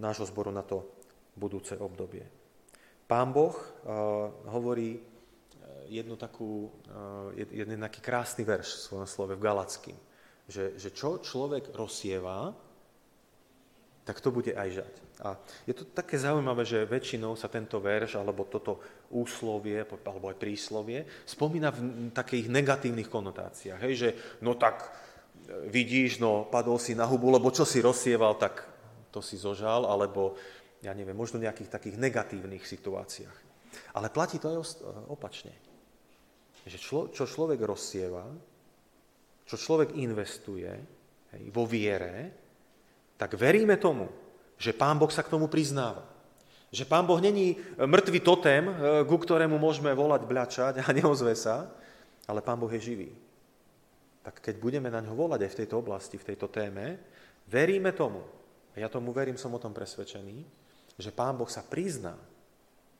nášho 0.00 0.24
zboru 0.24 0.48
na 0.48 0.64
to 0.64 0.96
budúce 1.36 1.76
obdobie. 1.76 2.24
Pán 3.04 3.28
Boh 3.28 3.56
hovorí 4.48 4.96
jednu 5.92 6.16
takú, 6.16 6.72
jeden 7.52 7.84
taký 7.84 8.00
krásny 8.00 8.48
verš 8.48 8.68
v 8.80 8.84
svojom 8.84 9.08
slove 9.08 9.36
v 9.36 9.44
Galackým, 9.44 9.98
že, 10.48 10.76
že 10.80 10.88
čo 10.92 11.20
človek 11.20 11.76
rozsieva, 11.76 12.52
tak 14.08 14.24
to 14.24 14.32
bude 14.32 14.56
aj 14.56 14.80
žať. 14.80 14.94
A 15.20 15.36
je 15.68 15.76
to 15.76 15.84
také 15.92 16.16
zaujímavé, 16.16 16.64
že 16.64 16.88
väčšinou 16.88 17.36
sa 17.36 17.52
tento 17.52 17.76
verš, 17.76 18.16
alebo 18.16 18.48
toto 18.48 18.80
úslovie, 19.12 19.84
alebo 19.84 20.32
aj 20.32 20.40
príslovie, 20.40 21.04
spomína 21.28 21.68
v 21.68 22.08
takých 22.16 22.48
negatívnych 22.48 23.12
konotáciách. 23.12 23.76
Hej, 23.84 23.94
že 24.00 24.08
no 24.40 24.56
tak 24.56 24.80
e, 24.80 24.88
vidíš, 25.68 26.24
no 26.24 26.48
padol 26.48 26.80
si 26.80 26.96
na 26.96 27.04
hubu, 27.04 27.28
lebo 27.28 27.52
čo 27.52 27.68
si 27.68 27.84
rozsieval, 27.84 28.40
tak 28.40 28.64
to 29.12 29.20
si 29.20 29.36
zožal, 29.36 29.84
alebo 29.84 30.40
ja 30.80 30.96
neviem, 30.96 31.12
možno 31.12 31.36
v 31.36 31.44
nejakých 31.44 31.68
takých 31.68 32.00
negatívnych 32.00 32.64
situáciách. 32.64 33.36
Ale 33.92 34.08
platí 34.08 34.40
to 34.40 34.48
aj 34.48 34.56
e, 34.56 34.64
opačne. 35.12 35.52
Že 36.64 36.78
člo, 36.80 37.00
čo 37.12 37.28
človek 37.28 37.60
rozsieva, 37.60 38.24
čo 39.44 39.60
človek 39.60 40.00
investuje 40.00 40.72
hej, 41.36 41.44
vo 41.52 41.68
viere, 41.68 42.47
tak 43.18 43.34
veríme 43.34 43.74
tomu, 43.74 44.06
že 44.54 44.70
Pán 44.70 44.96
Boh 44.96 45.10
sa 45.10 45.26
k 45.26 45.28
tomu 45.34 45.50
priznáva. 45.50 46.06
Že 46.70 46.86
Pán 46.86 47.04
Boh 47.04 47.18
není 47.18 47.58
mŕtvý 47.74 48.20
totém, 48.22 48.64
e, 48.70 48.72
ku 49.04 49.18
ktorému 49.18 49.58
môžeme 49.58 49.90
volať, 49.90 50.22
bľačať 50.24 50.74
a 50.80 50.86
neozve 50.96 51.34
sa, 51.34 51.66
ale 52.30 52.40
Pán 52.40 52.56
Boh 52.62 52.70
je 52.70 52.80
živý. 52.80 53.10
Tak 54.22 54.38
keď 54.38 54.54
budeme 54.62 54.88
na 54.88 55.02
ňo 55.02 55.18
volať 55.18 55.44
aj 55.44 55.50
v 55.50 55.58
tejto 55.64 55.76
oblasti, 55.82 56.16
v 56.20 56.28
tejto 56.32 56.46
téme, 56.46 57.00
veríme 57.50 57.90
tomu, 57.90 58.22
a 58.72 58.76
ja 58.78 58.86
tomu 58.86 59.10
verím, 59.10 59.40
som 59.40 59.50
o 59.50 59.62
tom 59.62 59.74
presvedčený, 59.74 60.44
že 60.94 61.10
Pán 61.10 61.34
Boh 61.34 61.48
sa 61.50 61.66
prizná 61.66 62.14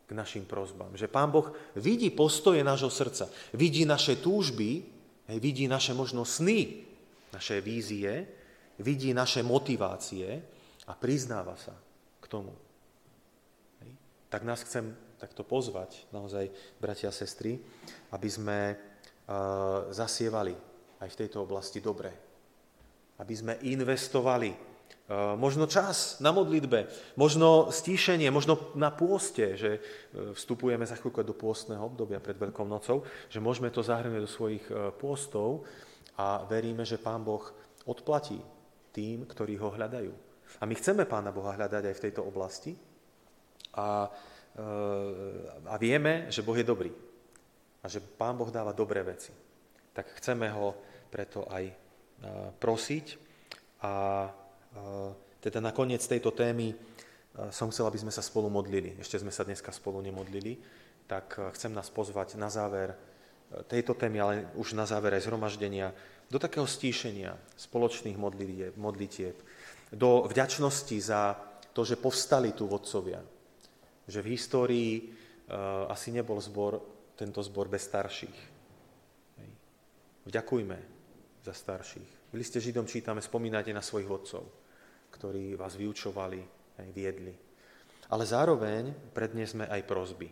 k 0.09 0.16
našim 0.16 0.48
prozbám. 0.48 0.96
Že 0.96 1.12
Pán 1.12 1.28
Boh 1.28 1.52
vidí 1.76 2.09
postoje 2.09 2.64
nášho 2.64 2.88
srdca, 2.88 3.28
vidí 3.52 3.85
naše 3.85 4.16
túžby, 4.16 4.88
vidí 5.37 5.68
naše 5.68 5.92
možno 5.92 6.24
sny, 6.24 6.88
naše 7.28 7.61
vízie 7.61 8.38
vidí 8.78 9.14
naše 9.14 9.42
motivácie 9.42 10.42
a 10.86 10.92
priznáva 10.94 11.58
sa 11.58 11.74
k 12.22 12.26
tomu. 12.30 12.54
Tak 14.28 14.44
nás 14.44 14.62
chcem 14.62 14.94
takto 15.18 15.42
pozvať, 15.42 16.06
naozaj, 16.14 16.50
bratia 16.78 17.10
a 17.10 17.16
sestry, 17.16 17.58
aby 18.14 18.28
sme 18.30 18.58
uh, 18.74 19.90
zasievali 19.90 20.54
aj 21.02 21.08
v 21.10 21.18
tejto 21.18 21.42
oblasti 21.42 21.82
dobre. 21.82 22.28
aby 23.18 23.34
sme 23.34 23.58
investovali 23.66 24.54
možno 25.40 25.64
čas 25.64 26.20
na 26.20 26.36
modlitbe, 26.36 26.84
možno 27.16 27.72
stíšenie, 27.72 28.28
možno 28.28 28.76
na 28.76 28.92
pôste, 28.92 29.56
že 29.56 29.80
vstupujeme 30.12 30.84
za 30.84 31.00
chvíľku 31.00 31.24
do 31.24 31.32
pôstneho 31.32 31.80
obdobia 31.80 32.20
pred 32.20 32.36
Veľkou 32.36 32.68
nocou, 32.68 33.08
že 33.32 33.40
môžeme 33.40 33.72
to 33.72 33.80
zahrnúť 33.80 34.20
do 34.20 34.28
svojich 34.28 34.64
pôstov 35.00 35.64
a 36.20 36.44
veríme, 36.44 36.84
že 36.84 37.00
Pán 37.00 37.24
Boh 37.24 37.40
odplatí 37.88 38.36
tým, 38.98 39.22
ktorí 39.30 39.54
ho 39.62 39.70
hľadajú. 39.70 40.11
A 40.58 40.66
my 40.66 40.74
chceme 40.74 41.06
Pána 41.06 41.30
Boha 41.30 41.54
hľadať 41.54 41.87
aj 41.87 41.94
v 41.94 42.04
tejto 42.11 42.26
oblasti 42.26 42.74
a, 43.78 44.11
a 45.70 45.74
vieme, 45.78 46.26
že 46.34 46.42
Boh 46.42 46.58
je 46.58 46.66
dobrý 46.66 46.90
a 47.78 47.87
že 47.87 48.02
Pán 48.02 48.34
Boh 48.34 48.50
dáva 48.50 48.74
dobré 48.74 49.06
veci. 49.06 49.30
Tak 49.94 50.18
chceme 50.18 50.50
ho 50.50 50.74
preto 51.14 51.46
aj 51.46 51.70
prosiť 52.58 53.06
a 53.87 54.26
teda 55.38 55.62
na 55.62 55.70
koniec 55.70 56.02
tejto 56.02 56.34
témy 56.34 56.74
som 57.54 57.70
chcel, 57.70 57.87
aby 57.87 58.02
sme 58.02 58.11
sa 58.11 58.18
spolu 58.18 58.50
modlili. 58.50 58.98
Ešte 58.98 59.22
sme 59.22 59.30
sa 59.30 59.46
dneska 59.46 59.70
spolu 59.70 60.02
nemodlili, 60.02 60.58
tak 61.06 61.38
chcem 61.54 61.70
nás 61.70 61.87
pozvať 61.87 62.34
na 62.34 62.50
záver 62.50 62.98
tejto 63.70 63.94
témy, 63.94 64.18
ale 64.18 64.34
už 64.58 64.74
na 64.74 64.90
záver 64.90 65.14
aj 65.14 65.30
zhromaždenia, 65.30 65.94
do 66.28 66.36
takého 66.36 66.68
stíšenia 66.68 67.32
spoločných 67.56 68.20
modlitieb, 68.76 69.36
do 69.88 70.28
vďačnosti 70.28 70.96
za 71.00 71.32
to, 71.72 71.84
že 71.88 71.96
povstali 71.96 72.52
tu 72.52 72.68
vodcovia. 72.68 73.24
Že 74.04 74.20
v 74.20 74.30
histórii 74.36 74.92
uh, 75.00 75.88
asi 75.88 76.12
nebol 76.12 76.36
zbor, 76.40 76.80
tento 77.16 77.40
zbor 77.40 77.72
bez 77.72 77.88
starších. 77.88 78.38
Hej. 79.40 79.50
Vďakujme 80.28 80.78
za 81.44 81.54
starších. 81.56 82.10
V 82.28 82.34
liste 82.36 82.60
Židom 82.60 82.84
čítame, 82.84 83.24
spomínate 83.24 83.72
na 83.72 83.80
svojich 83.80 84.08
vodcov, 84.08 84.44
ktorí 85.08 85.56
vás 85.56 85.80
vyučovali, 85.80 86.40
aj 86.76 86.88
viedli. 86.92 87.32
Ale 88.12 88.24
zároveň 88.28 89.12
predniesme 89.16 89.64
aj 89.68 89.84
prozby. 89.88 90.28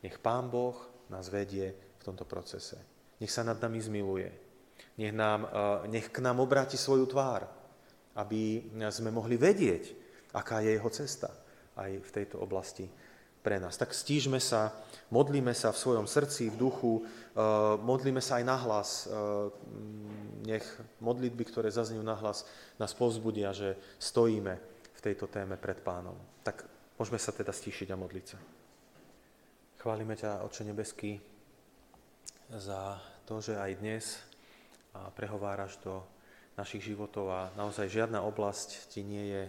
Nech 0.00 0.16
Pán 0.20 0.48
Boh 0.48 0.76
nás 1.12 1.28
vedie 1.28 1.72
v 2.00 2.02
tomto 2.04 2.24
procese. 2.24 2.80
Nech 3.20 3.32
sa 3.32 3.44
nad 3.44 3.60
nami 3.60 3.80
zmiluje. 3.80 4.45
Nech, 4.96 5.12
nám, 5.12 5.44
e, 5.44 5.88
nech 5.92 6.08
k 6.08 6.18
nám 6.24 6.40
obráti 6.40 6.80
svoju 6.80 7.04
tvár, 7.06 7.44
aby 8.16 8.72
sme 8.88 9.12
mohli 9.12 9.36
vedieť, 9.36 9.92
aká 10.32 10.64
je 10.64 10.72
jeho 10.72 10.90
cesta 10.90 11.28
aj 11.76 12.00
v 12.00 12.10
tejto 12.10 12.40
oblasti 12.40 12.88
pre 13.44 13.62
nás. 13.62 13.76
Tak 13.78 13.94
stížme 13.94 14.42
sa, 14.42 14.74
modlíme 15.14 15.54
sa 15.54 15.70
v 15.70 15.78
svojom 15.78 16.06
srdci, 16.10 16.50
v 16.50 16.56
duchu, 16.58 16.92
e, 16.98 17.02
modlíme 17.78 18.18
sa 18.18 18.42
aj 18.42 18.44
nahlas. 18.48 18.90
E, 19.04 19.22
nech 20.50 20.66
modlitby, 20.98 21.44
ktoré 21.46 21.70
zaznijú 21.70 22.02
nahlas, 22.02 22.42
nás 22.80 22.90
povzbudia, 22.96 23.54
že 23.54 23.78
stojíme 24.02 24.54
v 24.96 25.00
tejto 25.04 25.30
téme 25.30 25.54
pred 25.60 25.78
pánom. 25.78 26.18
Tak 26.42 26.66
môžeme 26.98 27.20
sa 27.22 27.30
teda 27.30 27.54
stíšiť 27.54 27.92
a 27.92 28.00
modliť 28.00 28.24
sa. 28.26 28.38
Chválime 29.78 30.18
ťa, 30.18 30.42
Oče 30.42 30.66
nebeský, 30.66 31.22
za 32.50 32.98
to, 33.26 33.42
že 33.42 33.58
aj 33.58 33.78
dnes 33.78 34.25
prehováraš 35.14 35.80
do 35.82 36.04
našich 36.56 36.88
životov 36.88 37.28
a 37.28 37.40
naozaj 37.52 37.92
žiadna 37.92 38.24
oblasť 38.24 38.88
ti 38.88 39.04
nie 39.04 39.24
je 39.28 39.42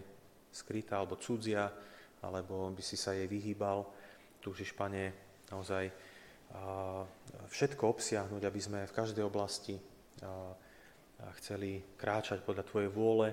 skrytá 0.52 1.00
alebo 1.00 1.16
cudzia, 1.16 1.72
alebo 2.20 2.68
by 2.74 2.84
si 2.84 3.00
sa 3.00 3.16
jej 3.16 3.30
vyhýbal. 3.30 3.88
Túžiš, 4.44 4.76
Pane, 4.76 5.14
naozaj 5.48 5.88
všetko 7.52 7.84
obsiahnuť, 7.92 8.42
aby 8.44 8.60
sme 8.60 8.80
v 8.88 8.96
každej 8.96 9.24
oblasti 9.24 9.76
chceli 11.40 11.84
kráčať 12.00 12.44
podľa 12.44 12.64
Tvojej 12.68 12.90
vôle, 12.92 13.30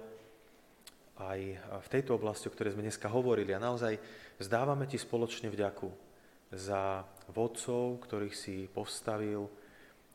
aj 1.14 1.40
v 1.86 1.88
tejto 1.94 2.18
oblasti, 2.18 2.50
o 2.50 2.54
ktorej 2.54 2.74
sme 2.74 2.82
dneska 2.90 3.06
hovorili. 3.06 3.54
A 3.54 3.62
naozaj 3.62 3.98
vzdávame 4.38 4.90
Ti 4.90 4.98
spoločne 4.98 5.46
vďaku 5.46 5.86
za 6.54 7.06
vodcov, 7.30 8.02
ktorých 8.02 8.34
si 8.34 8.66
postavil 8.66 9.46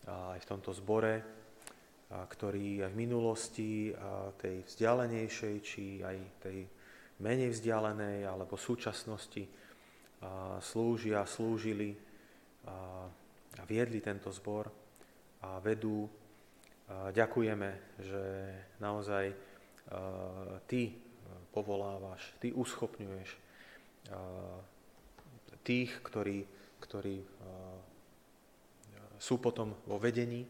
aj 0.07 0.39
v 0.43 0.49
tomto 0.49 0.75
zbore, 0.75 1.38
ktorí 2.09 2.81
aj 2.81 2.89
v 2.89 2.99
minulosti, 2.99 3.93
tej 4.41 4.65
vzdialenejšej, 4.65 5.55
či 5.61 6.01
aj 6.01 6.17
tej 6.41 6.65
menej 7.21 7.53
vzdialenej, 7.53 8.25
alebo 8.25 8.57
súčasnosti 8.57 9.45
slúžia, 10.59 11.21
slúžili 11.29 11.93
a 12.65 13.61
viedli 13.69 14.01
tento 14.01 14.33
zbor 14.33 14.67
a 15.45 15.61
vedú. 15.61 16.09
Ďakujeme, 16.89 17.69
že 18.01 18.23
naozaj 18.81 19.25
Ty 20.65 20.81
povolávaš, 21.53 22.33
Ty 22.41 22.57
uschopňuješ 22.57 23.29
tých, 25.61 25.91
ktorí, 26.01 26.41
ktorí 26.81 27.21
sú 29.21 29.35
potom 29.37 29.77
vo 29.85 30.01
vedení 30.01 30.41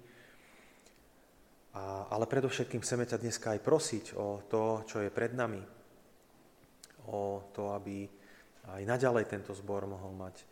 a, 1.73 2.09
ale 2.09 2.25
predovšetkým 2.25 2.81
chceme 2.81 3.05
ťa 3.05 3.21
dneska 3.21 3.53
aj 3.53 3.61
prosiť 3.61 4.05
o 4.17 4.41
to, 4.49 4.87
čo 4.89 5.05
je 5.05 5.13
pred 5.13 5.37
nami. 5.37 5.61
O 7.09 7.49
to, 7.53 7.77
aby 7.77 8.09
aj 8.69 8.81
naďalej 8.85 9.25
tento 9.29 9.53
zbor 9.53 9.85
mohol 9.85 10.17
mať 10.17 10.35
a, 10.41 10.45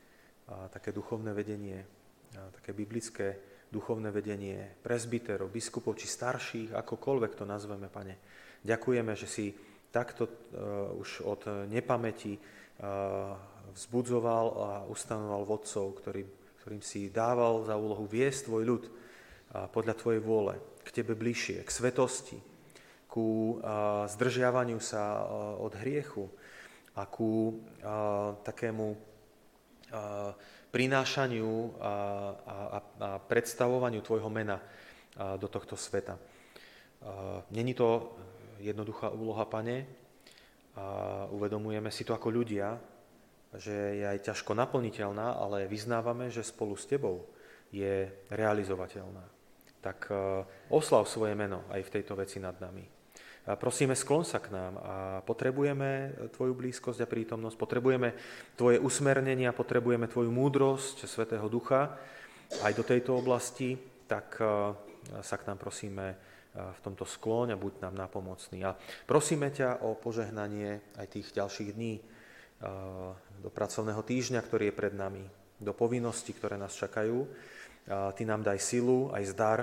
také 0.70 0.94
duchovné 0.94 1.34
vedenie, 1.34 1.82
a, 1.82 2.54
také 2.54 2.78
biblické 2.78 3.58
duchovné 3.68 4.14
vedenie 4.14 4.80
presbyterov, 4.80 5.52
biskupov 5.52 6.00
či 6.00 6.08
starších, 6.08 6.72
akokoľvek 6.72 7.32
to 7.36 7.44
nazveme, 7.44 7.92
pane. 7.92 8.16
Ďakujeme, 8.64 9.14
že 9.18 9.28
si 9.28 9.46
takto 9.92 10.28
uh, 10.28 10.96
už 10.96 11.24
od 11.28 11.42
nepamäti 11.68 12.40
uh, 12.40 13.36
vzbudzoval 13.76 14.46
a 14.56 14.70
ustanoval 14.88 15.44
vodcov, 15.44 16.00
ktorý, 16.00 16.24
ktorým 16.64 16.84
si 16.84 17.12
dával 17.12 17.68
za 17.68 17.76
úlohu 17.76 18.08
viesť 18.08 18.48
tvoj 18.48 18.64
ľud 18.64 18.84
uh, 18.88 18.92
podľa 19.68 19.94
tvojej 20.00 20.22
vôle 20.24 20.56
k 20.88 21.04
Tebe 21.04 21.20
bližšie, 21.20 21.68
k 21.68 21.70
svetosti, 21.70 22.40
ku 23.12 23.60
zdržiavaniu 24.08 24.80
sa 24.80 25.28
od 25.60 25.76
hriechu 25.84 26.32
a 26.96 27.04
ku 27.04 27.60
takému 28.48 28.96
prinášaniu 30.72 31.52
a, 31.80 33.20
predstavovaniu 33.28 34.00
Tvojho 34.04 34.30
mena 34.32 34.64
do 35.18 35.48
tohto 35.52 35.74
sveta. 35.74 36.16
Není 37.52 37.74
to 37.74 38.16
jednoduchá 38.64 39.10
úloha, 39.10 39.46
Pane, 39.50 39.88
uvedomujeme 41.34 41.90
si 41.90 42.06
to 42.06 42.14
ako 42.14 42.30
ľudia, 42.30 42.78
že 43.58 43.98
je 43.98 44.06
aj 44.06 44.30
ťažko 44.30 44.54
naplniteľná, 44.54 45.40
ale 45.42 45.72
vyznávame, 45.72 46.30
že 46.30 46.46
spolu 46.46 46.78
s 46.78 46.86
Tebou 46.86 47.26
je 47.72 48.12
realizovateľná 48.30 49.37
tak 49.88 50.12
e, 50.12 50.44
oslav 50.68 51.08
svoje 51.08 51.32
meno 51.32 51.64
aj 51.72 51.88
v 51.88 51.94
tejto 51.96 52.20
veci 52.20 52.44
nad 52.44 52.60
nami. 52.60 52.84
A 53.48 53.56
prosíme, 53.56 53.96
sklon 53.96 54.28
sa 54.28 54.44
k 54.44 54.52
nám 54.52 54.76
a 54.84 54.96
potrebujeme 55.24 56.12
Tvoju 56.36 56.52
blízkosť 56.52 57.00
a 57.00 57.08
prítomnosť, 57.08 57.56
potrebujeme 57.56 58.12
Tvoje 58.60 58.76
usmernenia, 58.84 59.56
potrebujeme 59.56 60.12
Tvoju 60.12 60.28
múdrosť, 60.28 61.08
Svetého 61.08 61.48
Ducha 61.48 61.96
aj 62.60 62.76
do 62.76 62.84
tejto 62.84 63.16
oblasti, 63.16 63.80
tak 64.04 64.36
e, 64.44 64.76
sa 65.24 65.36
k 65.40 65.48
nám 65.48 65.64
prosíme 65.64 66.36
v 66.58 66.80
tomto 66.82 67.06
skloň 67.06 67.54
a 67.54 67.62
buď 67.62 67.86
nám 67.86 67.96
napomocný. 67.96 68.66
A 68.66 68.74
prosíme 69.06 69.54
ťa 69.54 69.86
o 69.86 69.94
požehnanie 69.94 70.82
aj 70.98 71.06
tých 71.06 71.30
ďalších 71.38 71.70
dní 71.70 72.02
do 73.46 73.50
pracovného 73.54 74.02
týždňa, 74.02 74.42
ktorý 74.42 74.74
je 74.74 74.74
pred 74.74 74.90
nami, 74.90 75.22
do 75.62 75.70
povinností, 75.78 76.34
ktoré 76.34 76.58
nás 76.58 76.74
čakajú 76.74 77.30
Ty 77.88 78.22
nám 78.28 78.44
daj 78.44 78.60
silu, 78.60 79.08
aj 79.16 79.24
zdar, 79.32 79.60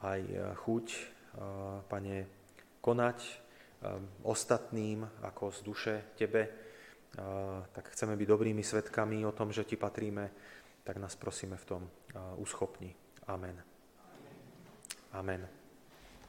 aj 0.00 0.20
e, 0.20 0.36
chuť, 0.64 0.86
e, 0.92 1.00
Pane, 1.88 2.16
konať 2.80 3.18
e, 3.20 3.32
ostatným 4.24 5.04
ako 5.24 5.44
z 5.52 5.60
duše 5.64 5.94
Tebe, 6.16 6.64
tak 7.72 7.96
chceme 7.96 8.12
byť 8.12 8.28
dobrými 8.28 8.60
svetkami 8.60 9.24
o 9.24 9.32
tom, 9.32 9.48
že 9.48 9.64
Ti 9.64 9.80
patríme, 9.80 10.28
tak 10.84 11.00
nás 11.00 11.16
prosíme 11.16 11.56
v 11.56 11.64
tom 11.64 11.82
uschopni. 12.36 12.92
Amen. 13.24 13.56
Amen. 15.16 15.65